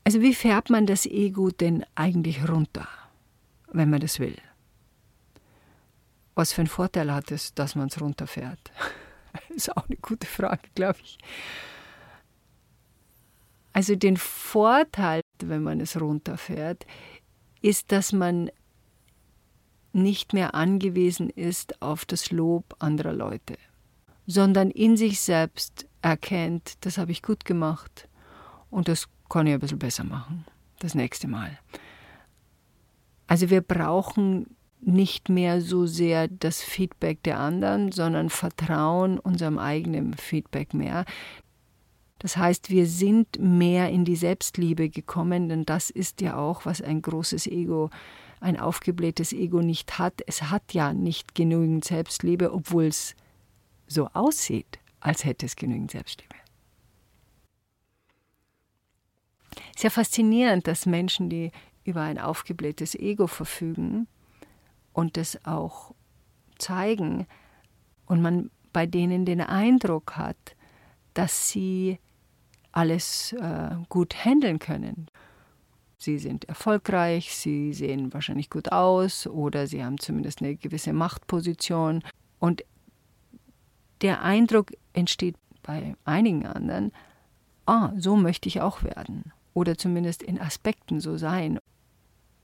Also 0.04 0.22
wie 0.22 0.36
fährt 0.36 0.70
man 0.70 0.86
das 0.86 1.06
Ego 1.06 1.50
denn 1.50 1.84
eigentlich 1.96 2.48
runter, 2.48 2.88
wenn 3.72 3.89
man 3.89 4.01
das 4.01 4.20
will? 4.20 4.38
Was 6.36 6.54
für 6.54 6.62
einen 6.62 6.68
Vorteil 6.68 7.12
hat 7.12 7.32
es, 7.32 7.54
dass 7.56 7.75
man 7.75 7.88
es 7.88 8.00
runterfährt? 8.00 8.72
ist 9.50 9.75
auch 9.75 9.88
eine 9.88 9.98
gute 9.98 10.27
Frage, 10.27 10.70
glaube 10.75 11.00
ich. 11.01 11.18
Also 13.74 13.96
den 13.96 14.18
Vorteil, 14.18 15.22
wenn 15.39 15.63
man 15.63 15.80
es 15.80 16.00
runterfährt, 16.00 16.86
ist, 17.62 17.92
dass 17.92 18.12
man 18.12 18.51
nicht 19.92 20.34
mehr 20.34 20.54
angewiesen 20.54 21.30
ist 21.30 21.82
auf 21.82 22.06
das 22.06 22.32
Lob 22.32 22.75
anderer 22.80 23.13
Leute, 23.13 23.58
sondern 24.27 24.70
in 24.70 24.98
sich 24.98 25.20
selbst 25.22 25.88
erkennt, 26.05 26.85
das 26.85 26.97
habe 26.97 27.12
ich 27.12 27.24
gut 27.24 27.45
gemacht 27.45 28.07
und 28.69 28.88
das 28.88 29.07
kann 29.27 29.47
ich 29.47 29.53
ein 29.53 29.59
bisschen 29.59 29.79
besser 29.79 30.03
machen, 30.03 30.45
das 30.79 30.93
nächste 30.93 31.27
Mal. 31.27 31.57
Also 33.27 33.50
wir 33.50 33.62
brauchen 33.62 34.55
nicht 34.81 35.29
mehr 35.29 35.62
so 35.62 35.88
sehr 35.88 36.27
das 36.27 36.62
Feedback 36.62 37.24
der 37.24 37.39
anderen, 37.39 37.91
sondern 37.91 38.29
vertrauen 38.29 39.17
unserem 39.17 39.57
eigenen 39.57 40.13
Feedback 40.13 40.75
mehr. 40.75 41.05
Das 42.19 42.38
heißt, 42.38 42.69
wir 42.69 42.85
sind 42.85 43.39
mehr 43.39 43.89
in 43.89 44.05
die 44.05 44.15
Selbstliebe 44.15 44.89
gekommen, 44.89 45.50
denn 45.50 45.65
das 45.65 45.89
ist 45.89 46.21
ja 46.21 46.38
auch, 46.38 46.67
was 46.67 46.81
ein 46.81 47.01
großes 47.01 47.47
Ego, 47.47 47.89
ein 48.39 48.59
aufgeblähtes 48.59 49.33
Ego 49.33 49.63
nicht 49.63 49.97
hat. 49.97 50.21
Es 50.27 50.43
hat 50.43 50.74
ja 50.74 50.93
nicht 50.93 51.33
genügend 51.33 51.83
Selbstliebe, 51.83 52.53
obwohl 52.53 52.85
es 52.85 53.15
so 53.88 54.07
aussieht, 54.13 54.79
als 55.05 55.24
hätte 55.24 55.45
es 55.45 55.55
genügend 55.55 55.91
Selbstliebe. 55.91 56.35
Es 59.69 59.77
ist 59.77 59.83
ja 59.83 59.89
faszinierend, 59.89 60.67
dass 60.67 60.85
Menschen, 60.85 61.29
die 61.29 61.51
über 61.83 62.01
ein 62.01 62.17
aufgeblähtes 62.17 62.95
Ego 62.95 63.27
verfügen, 63.27 64.07
und 64.95 65.17
das 65.17 65.38
auch 65.45 65.93
zeigen 66.57 67.27
und 68.05 68.21
man 68.21 68.50
bei 68.71 68.85
denen 68.85 69.25
den 69.25 69.41
Eindruck 69.41 70.15
hat, 70.15 70.55
dass 71.13 71.50
sie 71.50 72.00
alles 72.71 73.33
äh, 73.33 73.75
gut 73.89 74.25
handeln 74.25 74.59
können. 74.59 75.07
Sie 75.97 76.17
sind 76.17 76.45
erfolgreich, 76.45 77.35
sie 77.35 77.74
sehen 77.74 78.13
wahrscheinlich 78.13 78.50
gut 78.50 78.71
aus 78.71 79.27
oder 79.27 79.67
sie 79.67 79.83
haben 79.83 79.97
zumindest 79.97 80.41
eine 80.41 80.55
gewisse 80.55 80.93
Machtposition. 80.93 82.03
Und 82.39 82.63
der 84.05 84.21
Eindruck 84.21 84.71
entsteht 84.93 85.35
bei 85.63 85.95
einigen 86.05 86.45
anderen, 86.45 86.91
ah, 87.65 87.91
so 87.97 88.15
möchte 88.15 88.47
ich 88.47 88.62
auch 88.62 88.83
werden 88.83 89.33
oder 89.55 89.79
zumindest 89.79 90.21
in 90.21 90.39
Aspekten 90.39 91.00
so 91.00 91.17
sein. 91.17 91.57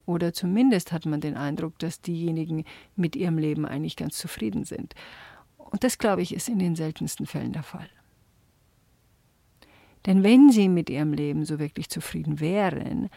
Oder 0.07 0.33
zumindest 0.33 0.91
hat 0.91 1.05
man 1.05 1.21
den 1.21 1.37
Eindruck, 1.37 1.77
dass 1.77 2.01
diejenigen 2.01 2.63
mit 2.95 3.15
ihrem 3.15 3.37
Leben 3.37 3.67
eigentlich 3.67 3.95
ganz 3.95 4.17
zufrieden 4.17 4.63
sind. 4.63 4.95
Und 5.57 5.83
das, 5.83 5.99
glaube 5.99 6.23
ich, 6.23 6.33
ist 6.33 6.49
in 6.49 6.57
den 6.57 6.75
seltensten 6.75 7.27
Fällen 7.27 7.53
der 7.53 7.61
Fall. 7.61 7.89
Denn 10.07 10.23
wenn 10.23 10.49
sie 10.49 10.67
mit 10.67 10.89
ihrem 10.89 11.13
Leben 11.13 11.45
so 11.45 11.59
wirklich 11.59 11.89
zufrieden 11.89 12.39
wären, 12.39 13.11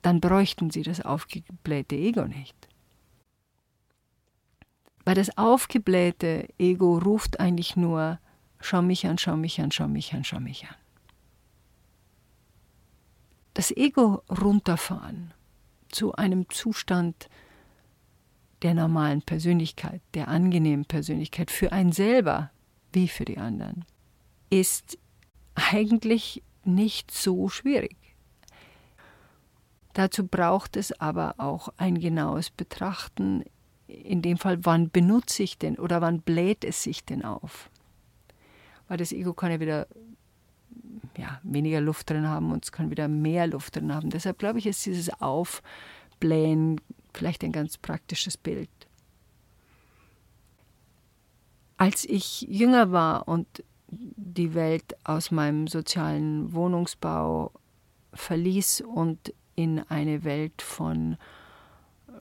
dann 0.00 0.22
bräuchten 0.22 0.70
sie 0.70 0.82
das 0.82 1.02
aufgeblähte 1.02 1.96
Ego 1.96 2.24
nicht. 2.24 2.56
Weil 5.06 5.14
das 5.14 5.38
aufgeblähte 5.38 6.48
Ego 6.58 6.98
ruft 6.98 7.38
eigentlich 7.38 7.76
nur, 7.76 8.18
schau 8.58 8.82
mich 8.82 9.06
an, 9.06 9.18
schau 9.18 9.36
mich 9.36 9.60
an, 9.60 9.70
schau 9.70 9.86
mich 9.86 10.12
an, 10.12 10.24
schau 10.24 10.40
mich 10.40 10.66
an. 10.66 10.74
Das 13.54 13.70
Ego 13.70 14.24
runterfahren 14.28 15.32
zu 15.90 16.12
einem 16.14 16.50
Zustand 16.50 17.28
der 18.62 18.74
normalen 18.74 19.22
Persönlichkeit, 19.22 20.02
der 20.14 20.26
angenehmen 20.26 20.86
Persönlichkeit 20.86 21.52
für 21.52 21.70
einen 21.70 21.92
selber 21.92 22.50
wie 22.92 23.06
für 23.06 23.24
die 23.24 23.38
anderen, 23.38 23.84
ist 24.50 24.98
eigentlich 25.54 26.42
nicht 26.64 27.12
so 27.12 27.48
schwierig. 27.48 27.96
Dazu 29.92 30.26
braucht 30.26 30.76
es 30.76 31.00
aber 31.00 31.36
auch 31.38 31.68
ein 31.76 32.00
genaues 32.00 32.50
Betrachten, 32.50 33.44
in 33.86 34.22
dem 34.22 34.38
Fall, 34.38 34.64
wann 34.64 34.90
benutze 34.90 35.42
ich 35.42 35.58
denn 35.58 35.76
oder 35.76 36.00
wann 36.00 36.20
bläht 36.20 36.64
es 36.64 36.82
sich 36.82 37.04
denn 37.04 37.24
auf? 37.24 37.70
Weil 38.88 38.98
das 38.98 39.12
Ego 39.12 39.32
kann 39.32 39.52
ja 39.52 39.60
wieder 39.60 39.86
ja, 41.16 41.40
weniger 41.42 41.80
Luft 41.80 42.10
drin 42.10 42.26
haben 42.26 42.52
und 42.52 42.64
es 42.64 42.72
kann 42.72 42.90
wieder 42.90 43.08
mehr 43.08 43.46
Luft 43.46 43.76
drin 43.76 43.94
haben. 43.94 44.10
Deshalb 44.10 44.38
glaube 44.38 44.58
ich, 44.58 44.66
ist 44.66 44.84
dieses 44.84 45.10
Aufblähen 45.20 46.80
vielleicht 47.14 47.42
ein 47.44 47.52
ganz 47.52 47.78
praktisches 47.78 48.36
Bild. 48.36 48.68
Als 51.78 52.04
ich 52.04 52.42
jünger 52.42 52.92
war 52.92 53.28
und 53.28 53.46
die 53.88 54.54
Welt 54.54 54.96
aus 55.04 55.30
meinem 55.30 55.68
sozialen 55.68 56.52
Wohnungsbau 56.52 57.52
verließ 58.12 58.82
und 58.82 59.32
in 59.54 59.80
eine 59.88 60.24
Welt 60.24 60.60
von 60.62 61.16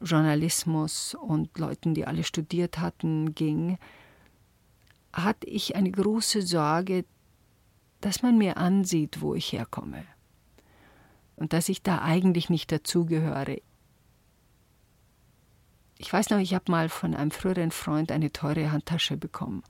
Journalismus 0.01 1.15
und 1.15 1.57
Leuten, 1.57 1.93
die 1.93 2.05
alle 2.05 2.23
studiert 2.23 2.79
hatten, 2.79 3.33
ging, 3.35 3.77
hatte 5.13 5.47
ich 5.47 5.75
eine 5.75 5.91
große 5.91 6.41
Sorge, 6.41 7.05
dass 8.01 8.21
man 8.21 8.37
mir 8.37 8.57
ansieht, 8.57 9.21
wo 9.21 9.33
ich 9.35 9.51
herkomme 9.53 10.03
und 11.35 11.53
dass 11.53 11.69
ich 11.69 11.81
da 11.81 12.01
eigentlich 12.01 12.49
nicht 12.49 12.71
dazugehöre. 12.71 13.61
Ich 15.97 16.11
weiß 16.11 16.29
noch, 16.29 16.39
ich 16.39 16.53
habe 16.53 16.71
mal 16.71 16.89
von 16.89 17.15
einem 17.15 17.31
früheren 17.31 17.71
Freund 17.71 18.11
eine 18.11 18.31
teure 18.31 18.71
Handtasche 18.71 19.17
bekommen. 19.17 19.63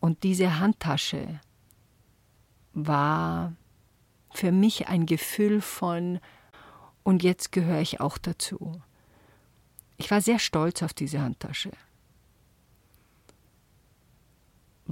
Und 0.00 0.22
diese 0.22 0.58
Handtasche 0.58 1.40
war 2.72 3.54
für 4.32 4.52
mich 4.52 4.88
ein 4.88 5.06
Gefühl 5.06 5.60
von, 5.60 6.20
und 7.02 7.22
jetzt 7.22 7.52
gehöre 7.52 7.80
ich 7.80 8.00
auch 8.00 8.16
dazu. 8.16 8.80
Ich 10.00 10.10
war 10.10 10.20
sehr 10.20 10.38
stolz 10.38 10.82
auf 10.82 10.92
diese 10.92 11.20
Handtasche 11.20 11.70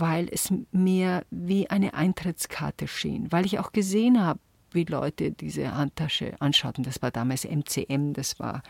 weil 0.00 0.28
es 0.30 0.52
mir 0.70 1.24
wie 1.30 1.70
eine 1.70 1.94
Eintrittskarte 1.94 2.88
schien, 2.88 3.30
weil 3.30 3.46
ich 3.46 3.58
auch 3.58 3.72
gesehen 3.72 4.24
habe, 4.24 4.40
wie 4.70 4.84
Leute 4.84 5.32
diese 5.32 5.74
Handtasche 5.74 6.40
anschauten. 6.40 6.84
Das 6.84 7.00
war 7.02 7.10
damals 7.10 7.44
MCM, 7.44 8.12
das 8.12 8.38
war 8.38 8.62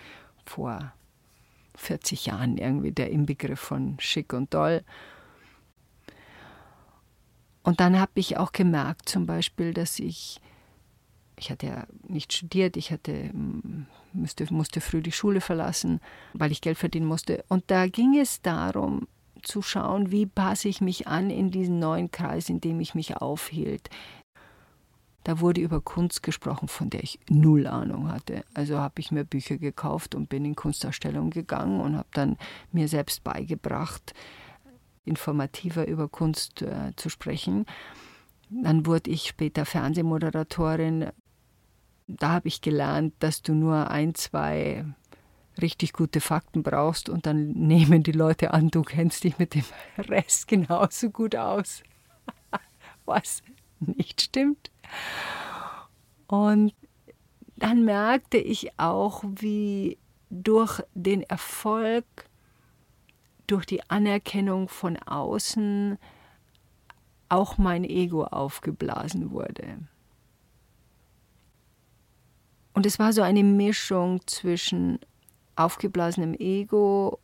vor 0.45 0.93
40 1.75 2.27
Jahren 2.27 2.57
irgendwie 2.57 2.93
der 2.93 3.11
Inbegriff 3.11 3.61
von 3.61 3.97
schick 3.99 4.33
und 4.33 4.51
toll. 4.51 4.85
Und 7.63 7.81
dann 7.81 7.99
habe 7.99 8.13
ich 8.15 8.37
auch 8.37 8.53
gemerkt, 8.53 9.09
zum 9.09 9.27
Beispiel, 9.27 9.75
dass 9.75 9.99
ich, 9.99 10.41
ich 11.39 11.51
hatte 11.51 11.67
ja 11.67 11.87
nicht 12.07 12.33
studiert, 12.33 12.77
ich 12.77 12.91
hatte, 12.91 13.31
musste, 14.13 14.53
musste 14.53 14.81
früh 14.81 15.01
die 15.01 15.13
Schule 15.13 15.41
verlassen, 15.41 16.01
weil 16.35 16.53
ich 16.53 16.61
Geld 16.61 16.79
verdienen 16.79 17.07
musste. 17.07 17.45
Und 17.49 17.65
da 17.69 17.87
ging 17.87 18.19
es 18.19 18.43
darum, 18.43 19.07
zu 19.43 19.63
schauen, 19.63 20.11
wie 20.11 20.27
passe 20.27 20.69
ich 20.69 20.81
mich 20.81 21.07
an 21.07 21.31
in 21.31 21.51
diesen 21.51 21.79
neuen 21.79 22.11
Kreis, 22.11 22.49
in 22.49 22.61
dem 22.61 22.81
ich 22.81 22.95
mich 22.95 23.17
aufhielt. 23.17 23.89
Da 25.25 25.41
wurde 25.41 25.61
über 25.61 25.81
Kunst 25.81 26.23
gesprochen, 26.23 26.69
von 26.69 26.91
der 26.91 27.03
ich 27.03 27.21
null 27.29 27.67
Ahnung 27.67 28.11
hatte. 28.11 28.45
Also 28.55 28.79
habe 28.79 29.01
ich 29.01 29.11
mir 29.11 29.25
Bücher 29.25 29.59
gekauft 29.59 30.15
und 30.15 30.29
bin 30.29 30.45
in 30.45 30.57
Kunstausstellungen 30.57 31.31
gegangen 31.31 31.81
und 31.81 31.97
habe 31.97 32.09
dann 32.13 32.37
mir 32.73 32.89
selbst 32.89 33.25
beigebracht, 33.25 34.15
informativer 35.05 35.87
über 35.87 36.09
Kunst 36.09 36.63
äh, 36.63 36.93
zu 36.97 37.11
sprechen. 37.11 37.67
Dann 38.51 38.87
wurde 38.87 39.11
ich 39.11 39.29
später 39.29 39.67
Fernsehmoderatorin. 39.67 41.11
Da 42.09 42.31
habe 42.31 42.49
ich 42.49 42.63
gelernt, 42.63 43.15
dass 43.21 43.43
du 43.43 43.55
nur 43.55 43.91
ein, 43.91 44.15
zwei 44.15 44.85
richtig 45.61 45.93
gute 45.93 46.21
Fakten 46.21 46.63
brauchst 46.63 47.09
und 47.09 47.27
dann 47.27 47.51
nehmen 47.51 48.03
die 48.03 48.13
Leute 48.13 48.53
an, 48.53 48.71
du 48.71 48.83
kennst 48.83 49.25
dich 49.25 49.39
mit 49.39 49.55
dem 49.55 49.65
Rest 49.99 50.49
genauso 50.49 51.11
gut 51.11 51.37
aus. 51.37 51.83
Was 53.05 53.43
nicht 53.81 54.23
stimmt. 54.23 54.71
Und 56.27 56.75
dann 57.57 57.85
merkte 57.85 58.39
ich 58.39 58.79
auch, 58.79 59.25
wie 59.25 59.99
durch 60.31 60.81
den 60.95 61.23
Erfolg, 61.23 62.05
durch 63.47 63.67
die 63.67 63.83
Anerkennung 63.91 64.69
von 64.69 64.97
außen 64.97 65.99
auch 67.29 67.59
mein 67.59 67.85
Ego 67.85 68.25
aufgeblasen 68.25 69.31
wurde. 69.31 69.79
Und 72.79 72.87
es 72.87 73.01
war 73.01 73.13
so 73.13 73.23
eine 73.23 73.43
Mischung 73.43 74.25
zwischen 74.29 75.01
aufgeblasenem 75.57 76.35
Ego 76.35 77.19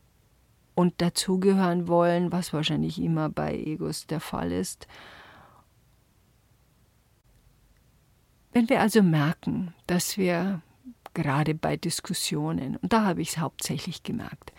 und 0.74 1.00
dazugehören 1.00 1.86
wollen, 1.86 2.32
was 2.32 2.52
wahrscheinlich 2.52 3.00
immer 3.00 3.28
bei 3.28 3.56
Egos 3.56 4.08
der 4.08 4.18
Fall 4.18 4.50
ist. 4.50 4.88
Wenn 8.50 8.68
wir 8.68 8.80
also 8.80 9.00
merken, 9.00 9.72
dass 9.86 10.18
wir 10.18 10.60
gerade 11.14 11.54
bei 11.54 11.76
Diskussionen, 11.76 12.74
und 12.78 12.92
da 12.92 13.04
habe 13.04 13.22
ich 13.22 13.28
es 13.28 13.38
hauptsächlich 13.38 14.02
gemerkt, 14.02 14.52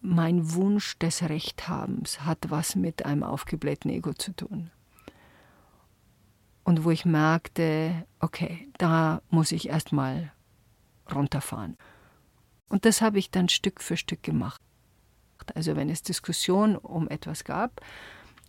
mein 0.00 0.54
Wunsch 0.54 0.96
des 1.00 1.28
Rechthabens 1.28 2.20
hat 2.20 2.38
was 2.50 2.76
mit 2.76 3.04
einem 3.04 3.24
aufgeblähten 3.24 3.90
Ego 3.90 4.12
zu 4.12 4.30
tun. 4.30 4.70
Und 6.74 6.84
wo 6.84 6.90
ich 6.90 7.04
merkte, 7.04 8.04
okay, 8.18 8.68
da 8.78 9.22
muss 9.30 9.52
ich 9.52 9.68
erstmal 9.68 10.32
runterfahren. 11.14 11.76
Und 12.68 12.84
das 12.84 13.00
habe 13.00 13.20
ich 13.20 13.30
dann 13.30 13.48
Stück 13.48 13.80
für 13.80 13.96
Stück 13.96 14.24
gemacht. 14.24 14.60
Also 15.54 15.76
wenn 15.76 15.88
es 15.88 16.02
Diskussion 16.02 16.74
um 16.74 17.06
etwas 17.06 17.44
gab 17.44 17.80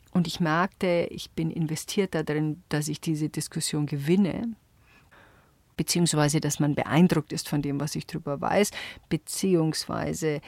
und 0.10 0.25
ich 0.25 0.39
merkte, 0.39 1.08
ich 1.12 1.29
bin 1.34 1.51
investiert 1.51 2.15
darin, 2.15 2.63
dass 2.70 2.88
ich 2.88 3.00
diese 3.00 3.29
Diskussion 3.29 3.86
gewinne, 3.86 4.55
beziehungsweise 5.77 6.39
dass 6.39 6.60
man 6.60 6.74
beeindruckt 6.74 7.32
ist 7.32 7.48
von 7.48 7.62
dem, 7.62 7.79
was 7.79 7.94
ich 7.94 8.08
darüber 8.08 8.41
weiß, 8.41 8.72
beziehungsweise 9.08 10.41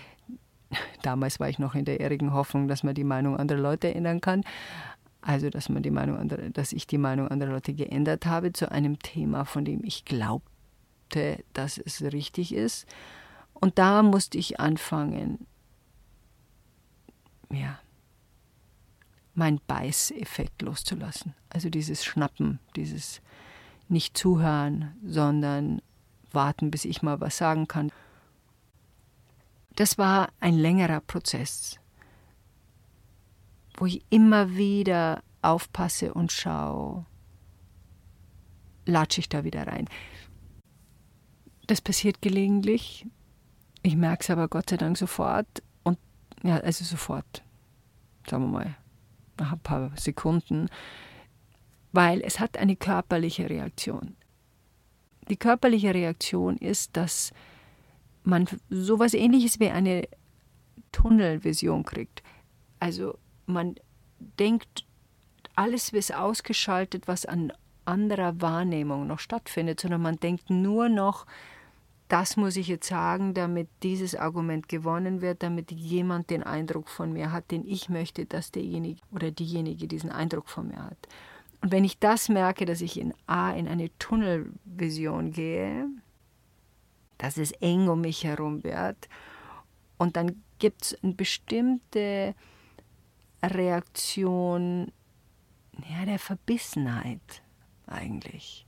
damals 1.03 1.39
war 1.39 1.47
ich 1.47 1.59
noch 1.59 1.75
in 1.75 1.85
der 1.85 1.99
irrigen 1.99 2.33
Hoffnung, 2.33 2.67
dass 2.67 2.81
man 2.81 2.95
die 2.95 3.03
Meinung 3.03 3.37
anderer 3.37 3.61
Leute 3.61 3.93
ändern 3.93 4.19
kann. 4.19 4.43
Also, 5.27 5.49
dass 5.49 5.67
man 5.67 5.83
die 5.83 5.91
Meinung 5.91 6.17
anderer, 6.17 6.49
dass 6.51 6.71
ich 6.71 6.87
die 6.87 6.97
Meinung 6.97 7.27
anderer 7.27 7.51
Leute 7.51 7.73
geändert 7.73 8.25
habe 8.25 8.53
zu 8.53 8.71
einem 8.71 8.97
Thema, 8.97 9.43
von 9.43 9.65
dem 9.65 9.83
ich 9.83 10.05
glaubte, 10.05 11.43
dass 11.51 11.77
es 11.77 12.01
richtig 12.01 12.53
ist. 12.53 12.87
Und 13.53 13.77
da 13.77 14.03
musste 14.03 14.37
ich 14.37 14.61
anfangen, 14.61 15.45
ja, 17.51 17.77
mein 19.33 19.59
Beißeffekt 19.67 20.61
loszulassen. 20.61 21.33
Also 21.49 21.69
dieses 21.69 22.05
Schnappen, 22.05 22.59
dieses 22.77 23.21
nicht 23.89 24.17
zuhören, 24.17 24.95
sondern 25.05 25.81
warten, 26.31 26.71
bis 26.71 26.85
ich 26.85 27.01
mal 27.01 27.19
was 27.19 27.35
sagen 27.35 27.67
kann. 27.67 27.91
Das 29.75 29.97
war 29.97 30.29
ein 30.39 30.53
längerer 30.53 31.01
Prozess, 31.01 31.81
wo 33.77 33.85
ich 33.85 34.03
immer 34.09 34.55
wieder 34.55 35.23
aufpasse 35.41 36.13
und 36.13 36.31
schaue, 36.31 37.05
latsche 38.85 39.21
ich 39.21 39.29
da 39.29 39.43
wieder 39.43 39.67
rein. 39.67 39.87
Das 41.67 41.81
passiert 41.81 42.21
gelegentlich. 42.21 43.05
Ich 43.83 43.95
merke 43.95 44.23
es 44.23 44.29
aber 44.29 44.47
Gott 44.47 44.69
sei 44.69 44.77
Dank 44.77 44.97
sofort. 44.97 45.63
Und 45.83 45.97
ja, 46.43 46.57
also 46.57 46.83
sofort, 46.83 47.43
sagen 48.29 48.43
wir 48.43 48.51
mal, 48.51 48.75
nach 49.37 49.53
ein 49.53 49.59
paar 49.59 49.91
Sekunden 49.95 50.69
weil 51.97 52.21
es 52.21 52.39
hat 52.39 52.57
eine 52.57 52.75
körperliche 52.75 53.49
Reaktion. 53.49 54.15
Die 55.29 55.35
körperliche 55.35 55.95
Reaktion 55.95 56.57
ist, 56.57 56.95
dass 56.95 57.31
man 58.23 58.47
sowas 58.69 59.15
ähnliches 59.15 59.59
wie 59.59 59.69
eine 59.69 60.07
Tunnelvision 60.91 61.83
kriegt. 61.83 62.21
Also 62.79 63.17
man 63.47 63.75
denkt, 64.19 64.85
alles 65.55 65.89
ist 65.89 66.13
ausgeschaltet, 66.13 67.07
was 67.07 67.25
an 67.25 67.51
anderer 67.85 68.39
Wahrnehmung 68.41 69.07
noch 69.07 69.19
stattfindet, 69.19 69.79
sondern 69.79 70.01
man 70.01 70.17
denkt 70.17 70.49
nur 70.49 70.89
noch, 70.89 71.25
das 72.09 72.37
muss 72.37 72.55
ich 72.55 72.67
jetzt 72.67 72.87
sagen, 72.87 73.33
damit 73.33 73.67
dieses 73.83 74.15
Argument 74.15 74.69
gewonnen 74.69 75.21
wird, 75.21 75.43
damit 75.43 75.71
jemand 75.71 76.29
den 76.29 76.43
Eindruck 76.43 76.89
von 76.89 77.11
mir 77.11 77.31
hat, 77.31 77.51
den 77.51 77.65
ich 77.65 77.89
möchte, 77.89 78.25
dass 78.25 78.51
derjenige 78.51 79.01
oder 79.11 79.31
diejenige 79.31 79.87
diesen 79.87 80.11
Eindruck 80.11 80.47
von 80.47 80.67
mir 80.67 80.83
hat. 80.83 80.97
Und 81.61 81.71
wenn 81.71 81.83
ich 81.83 81.99
das 81.99 82.29
merke, 82.29 82.65
dass 82.65 82.81
ich 82.81 82.99
in 82.99 83.13
A 83.25 83.51
in 83.51 83.67
eine 83.67 83.89
Tunnelvision 83.97 85.31
gehe, 85.31 85.87
dass 87.17 87.37
es 87.37 87.51
eng 87.53 87.87
um 87.89 88.01
mich 88.01 88.23
herum 88.23 88.63
wird, 88.63 89.09
und 89.97 90.15
dann 90.15 90.43
gibt 90.59 90.83
es 90.83 91.03
eine 91.03 91.13
bestimmte 91.13 92.35
Reaktion 93.43 94.91
ja, 95.89 96.05
der 96.05 96.19
Verbissenheit 96.19 97.43
eigentlich. 97.85 98.65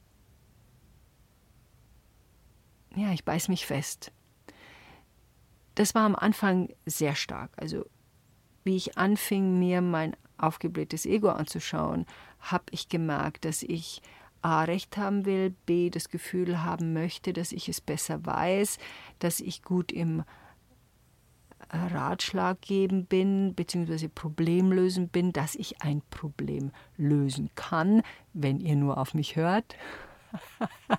Ja, 2.96 3.12
ich 3.12 3.24
beiß 3.24 3.48
mich 3.48 3.66
fest. 3.66 4.12
Das 5.76 5.96
war 5.96 6.06
am 6.06 6.16
Anfang 6.16 6.70
sehr 6.86 7.16
stark. 7.16 7.52
Also 7.58 7.86
wie 8.64 8.76
ich 8.76 8.98
anfing, 8.98 9.58
mir 9.60 9.82
mein 9.82 10.16
aufgeblähtes 10.38 11.06
Ego 11.06 11.30
anzuschauen, 11.30 12.06
habe 12.40 12.66
ich 12.72 12.90
gemerkt, 12.90 13.46
dass 13.46 13.64
ich 13.64 14.02
A 14.42 14.64
recht 14.64 14.98
haben 14.98 15.26
will, 15.26 15.54
B 15.66 15.90
das 15.90 16.10
Gefühl 16.10 16.64
haben 16.64 16.94
möchte, 16.94 17.34
dass 17.34 17.52
ich 17.52 17.68
es 17.68 17.82
besser 17.82 18.26
weiß, 18.26 18.78
dass 19.20 19.40
ich 19.42 19.64
gut 19.64 19.92
im 19.92 20.24
Ratschlag 21.70 22.62
geben 22.62 23.06
bin, 23.06 23.54
beziehungsweise 23.56 24.10
Problemlösen 24.10 25.10
bin, 25.10 25.34
dass 25.34 25.56
ich 25.56 25.82
ein 25.82 26.02
Problem 26.10 26.72
lösen 26.98 27.50
kann, 27.56 28.02
wenn 28.34 28.60
ihr 28.60 28.76
nur 28.76 28.98
auf 28.98 29.14
mich 29.14 29.36
hört. 29.36 29.76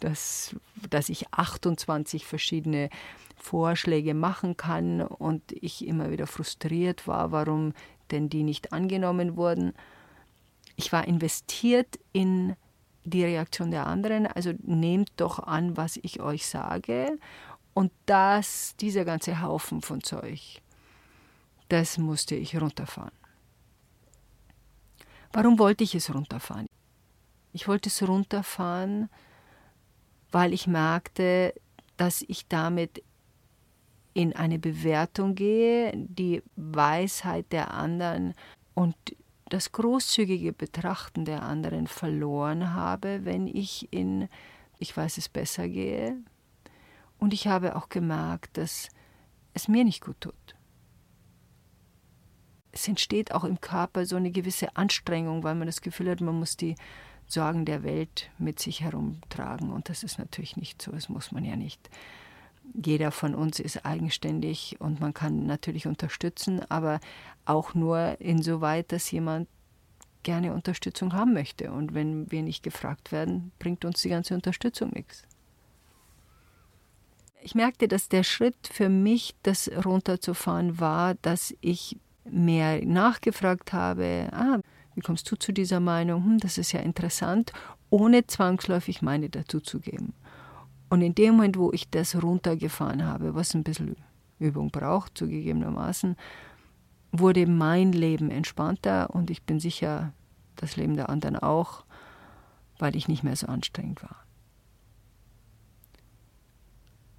dass, 0.00 0.56
dass 0.88 1.08
ich 1.08 1.32
28 1.32 2.26
verschiedene 2.26 2.90
Vorschläge 3.36 4.14
machen 4.14 4.56
kann 4.56 5.00
und 5.02 5.42
ich 5.52 5.86
immer 5.86 6.10
wieder 6.10 6.26
frustriert 6.26 7.06
war, 7.06 7.32
warum 7.32 7.72
denn 8.10 8.28
die 8.28 8.42
nicht 8.42 8.72
angenommen 8.72 9.36
wurden. 9.36 9.72
Ich 10.76 10.92
war 10.92 11.06
investiert 11.06 11.98
in 12.12 12.56
die 13.04 13.24
Reaktion 13.24 13.70
der 13.70 13.86
anderen, 13.86 14.26
also 14.26 14.52
nehmt 14.62 15.10
doch 15.16 15.38
an, 15.38 15.76
was 15.76 15.98
ich 16.02 16.20
euch 16.20 16.46
sage. 16.46 17.18
Und 17.74 17.92
das, 18.06 18.74
dieser 18.80 19.04
ganze 19.04 19.40
Haufen 19.40 19.82
von 19.82 20.02
Zeug, 20.02 20.60
das 21.68 21.98
musste 21.98 22.34
ich 22.34 22.60
runterfahren. 22.60 23.12
Warum 25.32 25.58
wollte 25.58 25.84
ich 25.84 25.94
es 25.94 26.12
runterfahren? 26.12 26.66
Ich 27.52 27.68
wollte 27.68 27.88
es 27.88 28.06
runterfahren, 28.06 29.08
weil 30.32 30.52
ich 30.52 30.66
merkte, 30.66 31.54
dass 31.96 32.22
ich 32.22 32.48
damit 32.48 33.02
in 34.14 34.34
eine 34.34 34.58
Bewertung 34.58 35.36
gehe, 35.36 35.92
die 35.94 36.42
Weisheit 36.56 37.52
der 37.52 37.72
anderen 37.72 38.34
und 38.74 38.96
das 39.48 39.72
großzügige 39.72 40.52
Betrachten 40.52 41.24
der 41.24 41.42
anderen 41.42 41.86
verloren 41.86 42.72
habe, 42.72 43.24
wenn 43.24 43.46
ich 43.46 43.92
in 43.92 44.28
ich 44.80 44.96
weiß 44.96 45.18
es 45.18 45.28
besser 45.28 45.68
gehe. 45.68 46.16
Und 47.20 47.32
ich 47.32 47.46
habe 47.46 47.76
auch 47.76 47.88
gemerkt, 47.88 48.56
dass 48.56 48.88
es 49.54 49.68
mir 49.68 49.84
nicht 49.84 50.02
gut 50.02 50.20
tut. 50.20 50.34
Es 52.72 52.88
entsteht 52.88 53.32
auch 53.32 53.44
im 53.44 53.60
Körper 53.60 54.06
so 54.06 54.16
eine 54.16 54.30
gewisse 54.30 54.76
Anstrengung, 54.76 55.42
weil 55.42 55.54
man 55.54 55.66
das 55.66 55.80
Gefühl 55.80 56.10
hat, 56.10 56.20
man 56.20 56.38
muss 56.38 56.56
die 56.56 56.76
Sorgen 57.26 57.64
der 57.64 57.82
Welt 57.82 58.30
mit 58.38 58.58
sich 58.58 58.80
herumtragen. 58.80 59.70
Und 59.70 59.88
das 59.88 60.02
ist 60.02 60.18
natürlich 60.18 60.56
nicht 60.56 60.82
so, 60.82 60.92
das 60.92 61.08
muss 61.08 61.30
man 61.30 61.44
ja 61.44 61.56
nicht 61.56 61.90
jeder 62.74 63.10
von 63.10 63.34
uns 63.34 63.58
ist 63.60 63.84
eigenständig 63.84 64.76
und 64.80 65.00
man 65.00 65.14
kann 65.14 65.46
natürlich 65.46 65.86
unterstützen, 65.86 66.60
aber 66.68 67.00
auch 67.44 67.74
nur 67.74 68.20
insoweit, 68.20 68.92
dass 68.92 69.10
jemand 69.10 69.48
gerne 70.22 70.52
Unterstützung 70.52 71.12
haben 71.12 71.32
möchte. 71.32 71.72
Und 71.72 71.94
wenn 71.94 72.30
wir 72.30 72.42
nicht 72.42 72.62
gefragt 72.62 73.12
werden, 73.12 73.52
bringt 73.58 73.84
uns 73.84 74.02
die 74.02 74.10
ganze 74.10 74.34
Unterstützung 74.34 74.90
nichts. 74.90 75.24
Ich 77.42 77.54
merkte, 77.54 77.88
dass 77.88 78.08
der 78.08 78.22
Schritt 78.22 78.68
für 78.70 78.88
mich, 78.88 79.34
das 79.42 79.70
runterzufahren, 79.84 80.78
war, 80.78 81.14
dass 81.14 81.54
ich 81.60 81.96
mehr 82.24 82.84
nachgefragt 82.84 83.72
habe, 83.72 84.28
ah, 84.32 84.58
wie 84.94 85.00
kommst 85.00 85.30
du 85.30 85.36
zu 85.36 85.52
dieser 85.52 85.80
Meinung? 85.80 86.24
Hm, 86.24 86.38
das 86.38 86.58
ist 86.58 86.72
ja 86.72 86.80
interessant, 86.80 87.52
ohne 87.88 88.26
zwangsläufig 88.26 89.02
meine 89.02 89.30
dazuzugeben. 89.30 90.12
Und 90.90 91.02
in 91.02 91.14
dem 91.14 91.36
Moment, 91.36 91.56
wo 91.56 91.72
ich 91.72 91.88
das 91.88 92.20
runtergefahren 92.20 93.04
habe, 93.04 93.34
was 93.34 93.54
ein 93.54 93.62
bisschen 93.62 93.96
Übung 94.38 94.70
braucht, 94.70 95.16
zugegebenermaßen, 95.16 96.16
wurde 97.12 97.46
mein 97.46 97.92
Leben 97.92 98.30
entspannter 98.30 99.10
und 99.14 99.30
ich 99.30 99.42
bin 99.44 99.60
sicher, 99.60 100.12
das 100.56 100.76
Leben 100.76 100.94
der 100.94 101.08
anderen 101.08 101.36
auch, 101.36 101.84
weil 102.78 102.96
ich 102.96 103.08
nicht 103.08 103.22
mehr 103.22 103.36
so 103.36 103.46
anstrengend 103.46 104.02
war. 104.02 104.16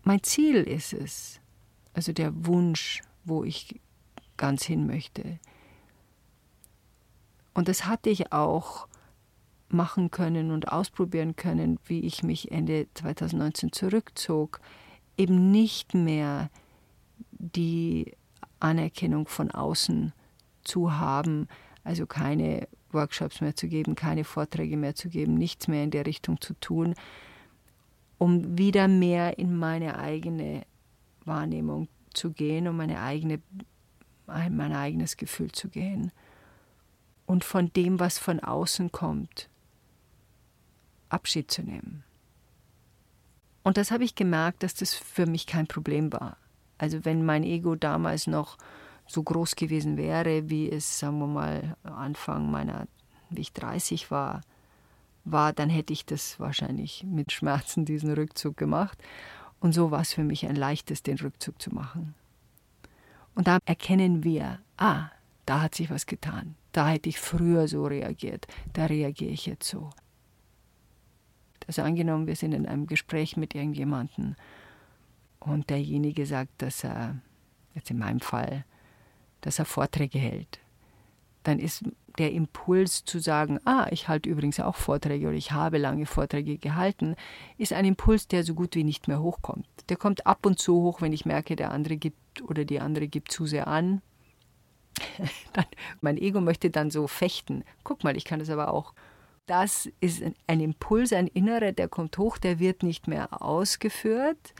Mein 0.03 0.23
Ziel 0.23 0.55
ist 0.55 0.93
es, 0.93 1.39
also 1.93 2.11
der 2.11 2.45
Wunsch, 2.45 3.01
wo 3.23 3.43
ich 3.43 3.79
ganz 4.37 4.63
hin 4.63 4.87
möchte. 4.87 5.39
Und 7.53 7.67
das 7.67 7.85
hatte 7.85 8.09
ich 8.09 8.31
auch 8.31 8.87
machen 9.69 10.11
können 10.11 10.51
und 10.51 10.69
ausprobieren 10.71 11.35
können, 11.35 11.79
wie 11.85 12.01
ich 12.01 12.23
mich 12.23 12.51
Ende 12.51 12.87
2019 12.95 13.71
zurückzog, 13.71 14.59
eben 15.17 15.51
nicht 15.51 15.93
mehr 15.93 16.49
die 17.29 18.13
Anerkennung 18.59 19.27
von 19.27 19.51
außen 19.51 20.13
zu 20.63 20.97
haben, 20.97 21.47
also 21.83 22.05
keine 22.05 22.67
Workshops 22.91 23.41
mehr 23.41 23.55
zu 23.55 23.67
geben, 23.67 23.95
keine 23.95 24.23
Vorträge 24.23 24.77
mehr 24.77 24.95
zu 24.95 25.09
geben, 25.09 25.35
nichts 25.35 25.67
mehr 25.67 25.83
in 25.83 25.91
der 25.91 26.05
Richtung 26.05 26.39
zu 26.41 26.53
tun, 26.55 26.95
um 28.21 28.55
wieder 28.55 28.88
mehr 28.88 29.39
in 29.39 29.57
meine 29.57 29.97
eigene 29.97 30.62
Wahrnehmung 31.25 31.88
zu 32.13 32.29
gehen, 32.29 32.67
um 32.67 32.77
meine 32.77 33.01
eigene, 33.01 33.41
mein 34.27 34.75
eigenes 34.75 35.17
Gefühl 35.17 35.51
zu 35.51 35.69
gehen 35.69 36.12
und 37.25 37.43
von 37.43 37.73
dem, 37.73 37.99
was 37.99 38.19
von 38.19 38.39
außen 38.39 38.91
kommt, 38.91 39.49
Abschied 41.10 41.49
zu 41.49 41.63
nehmen. 41.63 42.03
Und 43.63 43.77
das 43.77 43.89
habe 43.89 44.03
ich 44.03 44.13
gemerkt, 44.13 44.62
dass 44.62 44.75
das 44.75 44.93
für 44.93 45.25
mich 45.25 45.47
kein 45.47 45.65
Problem 45.65 46.13
war. 46.13 46.38
Also 46.77 47.03
wenn 47.03 47.25
mein 47.25 47.43
Ego 47.43 47.73
damals 47.73 48.27
noch 48.27 48.60
so 49.07 49.23
groß 49.23 49.55
gewesen 49.55 49.97
wäre, 49.97 50.47
wie 50.47 50.69
es, 50.69 50.99
sagen 50.99 51.17
wir 51.17 51.25
mal, 51.25 51.75
Anfang 51.81 52.51
meiner, 52.51 52.88
wie 53.31 53.41
ich 53.41 53.53
30 53.53 54.12
war, 54.12 54.41
war, 55.23 55.53
dann 55.53 55.69
hätte 55.69 55.93
ich 55.93 56.05
das 56.05 56.39
wahrscheinlich 56.39 57.03
mit 57.03 57.31
Schmerzen 57.31 57.86
diesen 57.86 58.13
Rückzug 58.13 58.57
gemacht. 58.57 58.97
Und 59.60 59.73
so 59.73 59.91
war 59.91 60.01
es 60.01 60.13
für 60.13 60.23
mich 60.23 60.47
ein 60.47 60.55
leichtes, 60.55 61.03
den 61.03 61.17
Rückzug 61.17 61.62
zu 61.62 61.73
machen. 61.73 62.15
Und 63.36 63.47
da 63.47 63.60
erkennen 63.65 64.23
wir, 64.23 64.60
ah, 64.77 65.10
da 65.45 65.62
hat 65.62 65.75
sich 65.75 65.89
was 65.89 66.05
getan. 66.05 66.55
Da 66.71 66.89
hätte 66.89 67.10
ich 67.10 67.19
früher 67.19 67.67
so 67.67 67.86
reagiert. 67.86 68.47
Da 68.73 68.86
reagiere 68.86 69.31
ich 69.31 69.45
jetzt 69.45 69.67
so. 69.67 69.89
Also 71.67 71.84
angenommen, 71.84 72.27
wir 72.27 72.36
sind 72.36 72.53
in 72.53 72.65
einem 72.65 72.88
Gespräch 72.88 73.38
mit 73.38 73.55
irgendjemandem 73.55 74.36
und 75.39 75.69
derjenige 75.69 76.25
sagt, 76.25 76.62
dass 76.62 76.84
er, 76.84 77.19
jetzt 77.75 77.91
in 77.91 77.97
meinem 77.97 78.19
Fall, 78.19 78.65
dass 79.41 79.60
er 79.60 79.65
Vorträge 79.65 80.19
hält. 80.19 80.60
Dann 81.43 81.60
ist 81.60 81.84
der 82.17 82.32
Impuls 82.32 83.06
zu 83.06 83.19
sagen, 83.19 83.60
ah, 83.65 83.88
ich 83.91 84.08
halte 84.08 84.30
übrigens 84.30 84.60
auch 84.60 84.76
Vorträge 84.76 85.28
oder 85.28 85.38
ich 85.38 85.52
habe 85.52 85.78
lange 85.78 86.06
Vorträge 86.06 86.58
gehalten, 86.58 87.15
ist 87.58 87.74
ein 87.74 87.86
Impuls, 87.86 88.28
der 88.28 88.43
so 88.43 88.54
gut 88.54 88.76
wie 88.76 88.84
nicht 88.84 89.08
mehr 89.08 89.21
hochkommt. 89.21 89.67
Der 89.89 89.97
kommt 89.97 90.28
ab 90.28 90.45
und 90.45 90.60
zu 90.60 90.82
hoch, 90.82 91.02
wenn 91.02 91.13
ich 91.13 91.26
merke, 91.26 91.56
der 91.56 91.71
andere 91.71 91.97
gibt 91.97 92.41
oder 92.43 92.65
die 92.65 92.80
andere 92.80 93.08
gibt 93.08 93.32
zu 93.32 93.45
sehr 93.45 93.67
an. 93.67 94.02
dann, 95.54 95.65
mein 96.02 96.17
Ego 96.17 96.41
möchte 96.41 96.69
dann 96.69 96.91
so 96.91 97.08
fechten. 97.08 97.63
Guck 97.84 98.04
mal, 98.04 98.17
ich 98.17 98.26
kann 98.26 98.39
das 98.39 98.50
aber 98.50 98.74
auch. 98.74 98.93
Das 99.47 99.89
ist 100.00 100.24
ein 100.47 100.60
Impuls, 100.60 101.13
ein 101.13 101.28
innerer, 101.28 101.71
der 101.71 101.88
kommt 101.88 102.17
hoch, 102.17 102.38
der 102.38 102.60
wird 102.60 102.84
nicht 102.84 103.08
mehr 103.08 103.41
ausgeführt, 103.41 104.54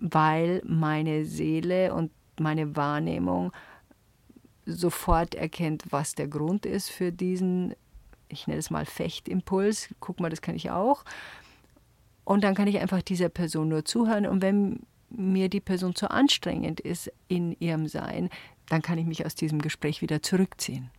weil 0.00 0.62
meine 0.64 1.24
Seele 1.24 1.94
und 1.94 2.10
meine 2.38 2.76
Wahrnehmung 2.76 3.52
sofort 4.66 5.34
erkennt, 5.34 5.84
was 5.90 6.14
der 6.14 6.28
Grund 6.28 6.66
ist 6.66 6.90
für 6.90 7.12
diesen, 7.12 7.74
ich 8.28 8.46
nenne 8.46 8.58
es 8.58 8.70
mal 8.70 8.86
Fechtimpuls. 8.86 9.88
Guck 10.00 10.20
mal, 10.20 10.30
das 10.30 10.42
kann 10.42 10.54
ich 10.54 10.70
auch. 10.70 11.04
Und 12.24 12.42
dann 12.42 12.54
kann 12.54 12.68
ich 12.68 12.78
einfach 12.78 13.02
dieser 13.02 13.28
Person 13.28 13.68
nur 13.68 13.84
zuhören. 13.84 14.26
Und 14.26 14.42
wenn 14.42 14.80
mir 15.10 15.48
die 15.48 15.60
Person 15.60 15.94
zu 15.94 16.10
anstrengend 16.10 16.80
ist 16.80 17.12
in 17.28 17.52
ihrem 17.60 17.86
Sein, 17.86 18.30
dann 18.68 18.82
kann 18.82 18.98
ich 18.98 19.06
mich 19.06 19.24
aus 19.26 19.34
diesem 19.34 19.60
Gespräch 19.60 20.00
wieder 20.00 20.22
zurückziehen. 20.22 20.90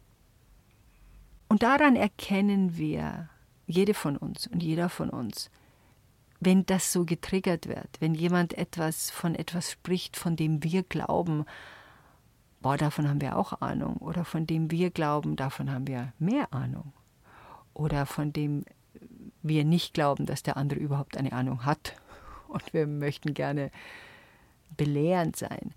Und 1.48 1.64
daran 1.64 1.96
erkennen 1.96 2.78
wir, 2.78 3.30
jede 3.68 3.94
von 3.94 4.18
uns 4.18 4.48
und 4.48 4.62
jeder 4.62 4.90
von 4.90 5.10
uns, 5.10 5.50
wenn 6.40 6.66
das 6.66 6.92
so 6.92 7.06
getriggert 7.06 7.68
wird, 7.68 7.90
wenn 8.00 8.14
jemand 8.14 8.54
etwas 8.54 9.10
von 9.10 9.36
etwas 9.36 9.72
spricht, 9.72 10.18
von 10.18 10.36
dem 10.36 10.64
wir 10.64 10.84
glauben, 10.84 11.46
boah, 12.66 12.78
davon 12.78 13.08
haben 13.08 13.22
wir 13.22 13.38
auch 13.38 13.62
Ahnung, 13.62 13.98
oder 13.98 14.26
von 14.26 14.48
dem 14.48 14.72
wir 14.72 14.90
glauben, 14.90 15.36
davon 15.36 15.70
haben 15.70 15.86
wir 15.86 16.14
mehr 16.18 16.52
Ahnung, 16.52 16.94
oder 17.76 18.08
von 18.08 18.34
dem 18.34 18.66
wir 19.44 19.64
nicht 19.64 19.94
glauben, 19.94 20.26
dass 20.26 20.42
der 20.42 20.58
andere 20.58 20.80
überhaupt 20.80 21.16
eine 21.16 21.32
Ahnung 21.34 21.64
hat. 21.64 21.94
Und 22.48 22.74
wir 22.74 22.88
möchten 22.88 23.36
gerne 23.36 23.70
belehrend 24.76 25.36
sein, 25.36 25.76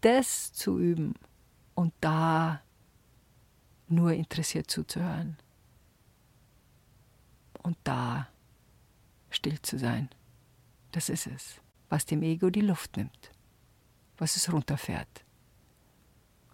das 0.00 0.52
zu 0.52 0.76
üben 0.76 1.14
und 1.76 1.92
da 2.00 2.60
nur 3.86 4.12
interessiert 4.12 4.68
zuzuhören. 4.68 5.36
Und 7.62 7.76
da 7.84 8.26
still 9.30 9.62
zu 9.62 9.78
sein. 9.78 10.08
Das 10.90 11.10
ist 11.10 11.28
es, 11.28 11.60
was 11.88 12.06
dem 12.06 12.24
Ego 12.24 12.50
die 12.50 12.60
Luft 12.60 12.96
nimmt, 12.96 13.30
was 14.18 14.34
es 14.34 14.52
runterfährt. 14.52 15.23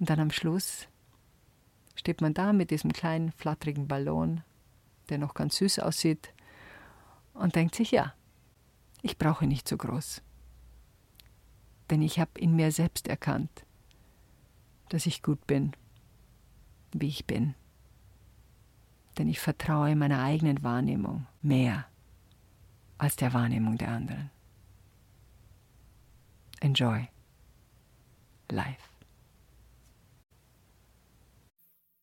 Und 0.00 0.08
dann 0.08 0.18
am 0.18 0.30
Schluss 0.30 0.88
steht 1.94 2.22
man 2.22 2.32
da 2.32 2.54
mit 2.54 2.70
diesem 2.70 2.92
kleinen 2.92 3.30
flatterigen 3.32 3.86
Ballon, 3.86 4.42
der 5.10 5.18
noch 5.18 5.34
ganz 5.34 5.56
süß 5.56 5.78
aussieht, 5.80 6.32
und 7.34 7.54
denkt 7.54 7.74
sich, 7.74 7.90
ja, 7.90 8.14
ich 9.02 9.18
brauche 9.18 9.46
nicht 9.46 9.68
so 9.68 9.76
groß. 9.76 10.22
Denn 11.90 12.02
ich 12.02 12.18
habe 12.18 12.40
in 12.40 12.56
mir 12.56 12.72
selbst 12.72 13.08
erkannt, 13.08 13.66
dass 14.88 15.06
ich 15.06 15.22
gut 15.22 15.46
bin, 15.46 15.72
wie 16.92 17.08
ich 17.08 17.26
bin. 17.26 17.54
Denn 19.18 19.28
ich 19.28 19.38
vertraue 19.38 19.94
meiner 19.96 20.22
eigenen 20.22 20.62
Wahrnehmung 20.62 21.26
mehr 21.42 21.86
als 22.96 23.16
der 23.16 23.34
Wahrnehmung 23.34 23.76
der 23.76 23.88
anderen. 23.88 24.30
Enjoy 26.60 27.08
life. 28.50 28.89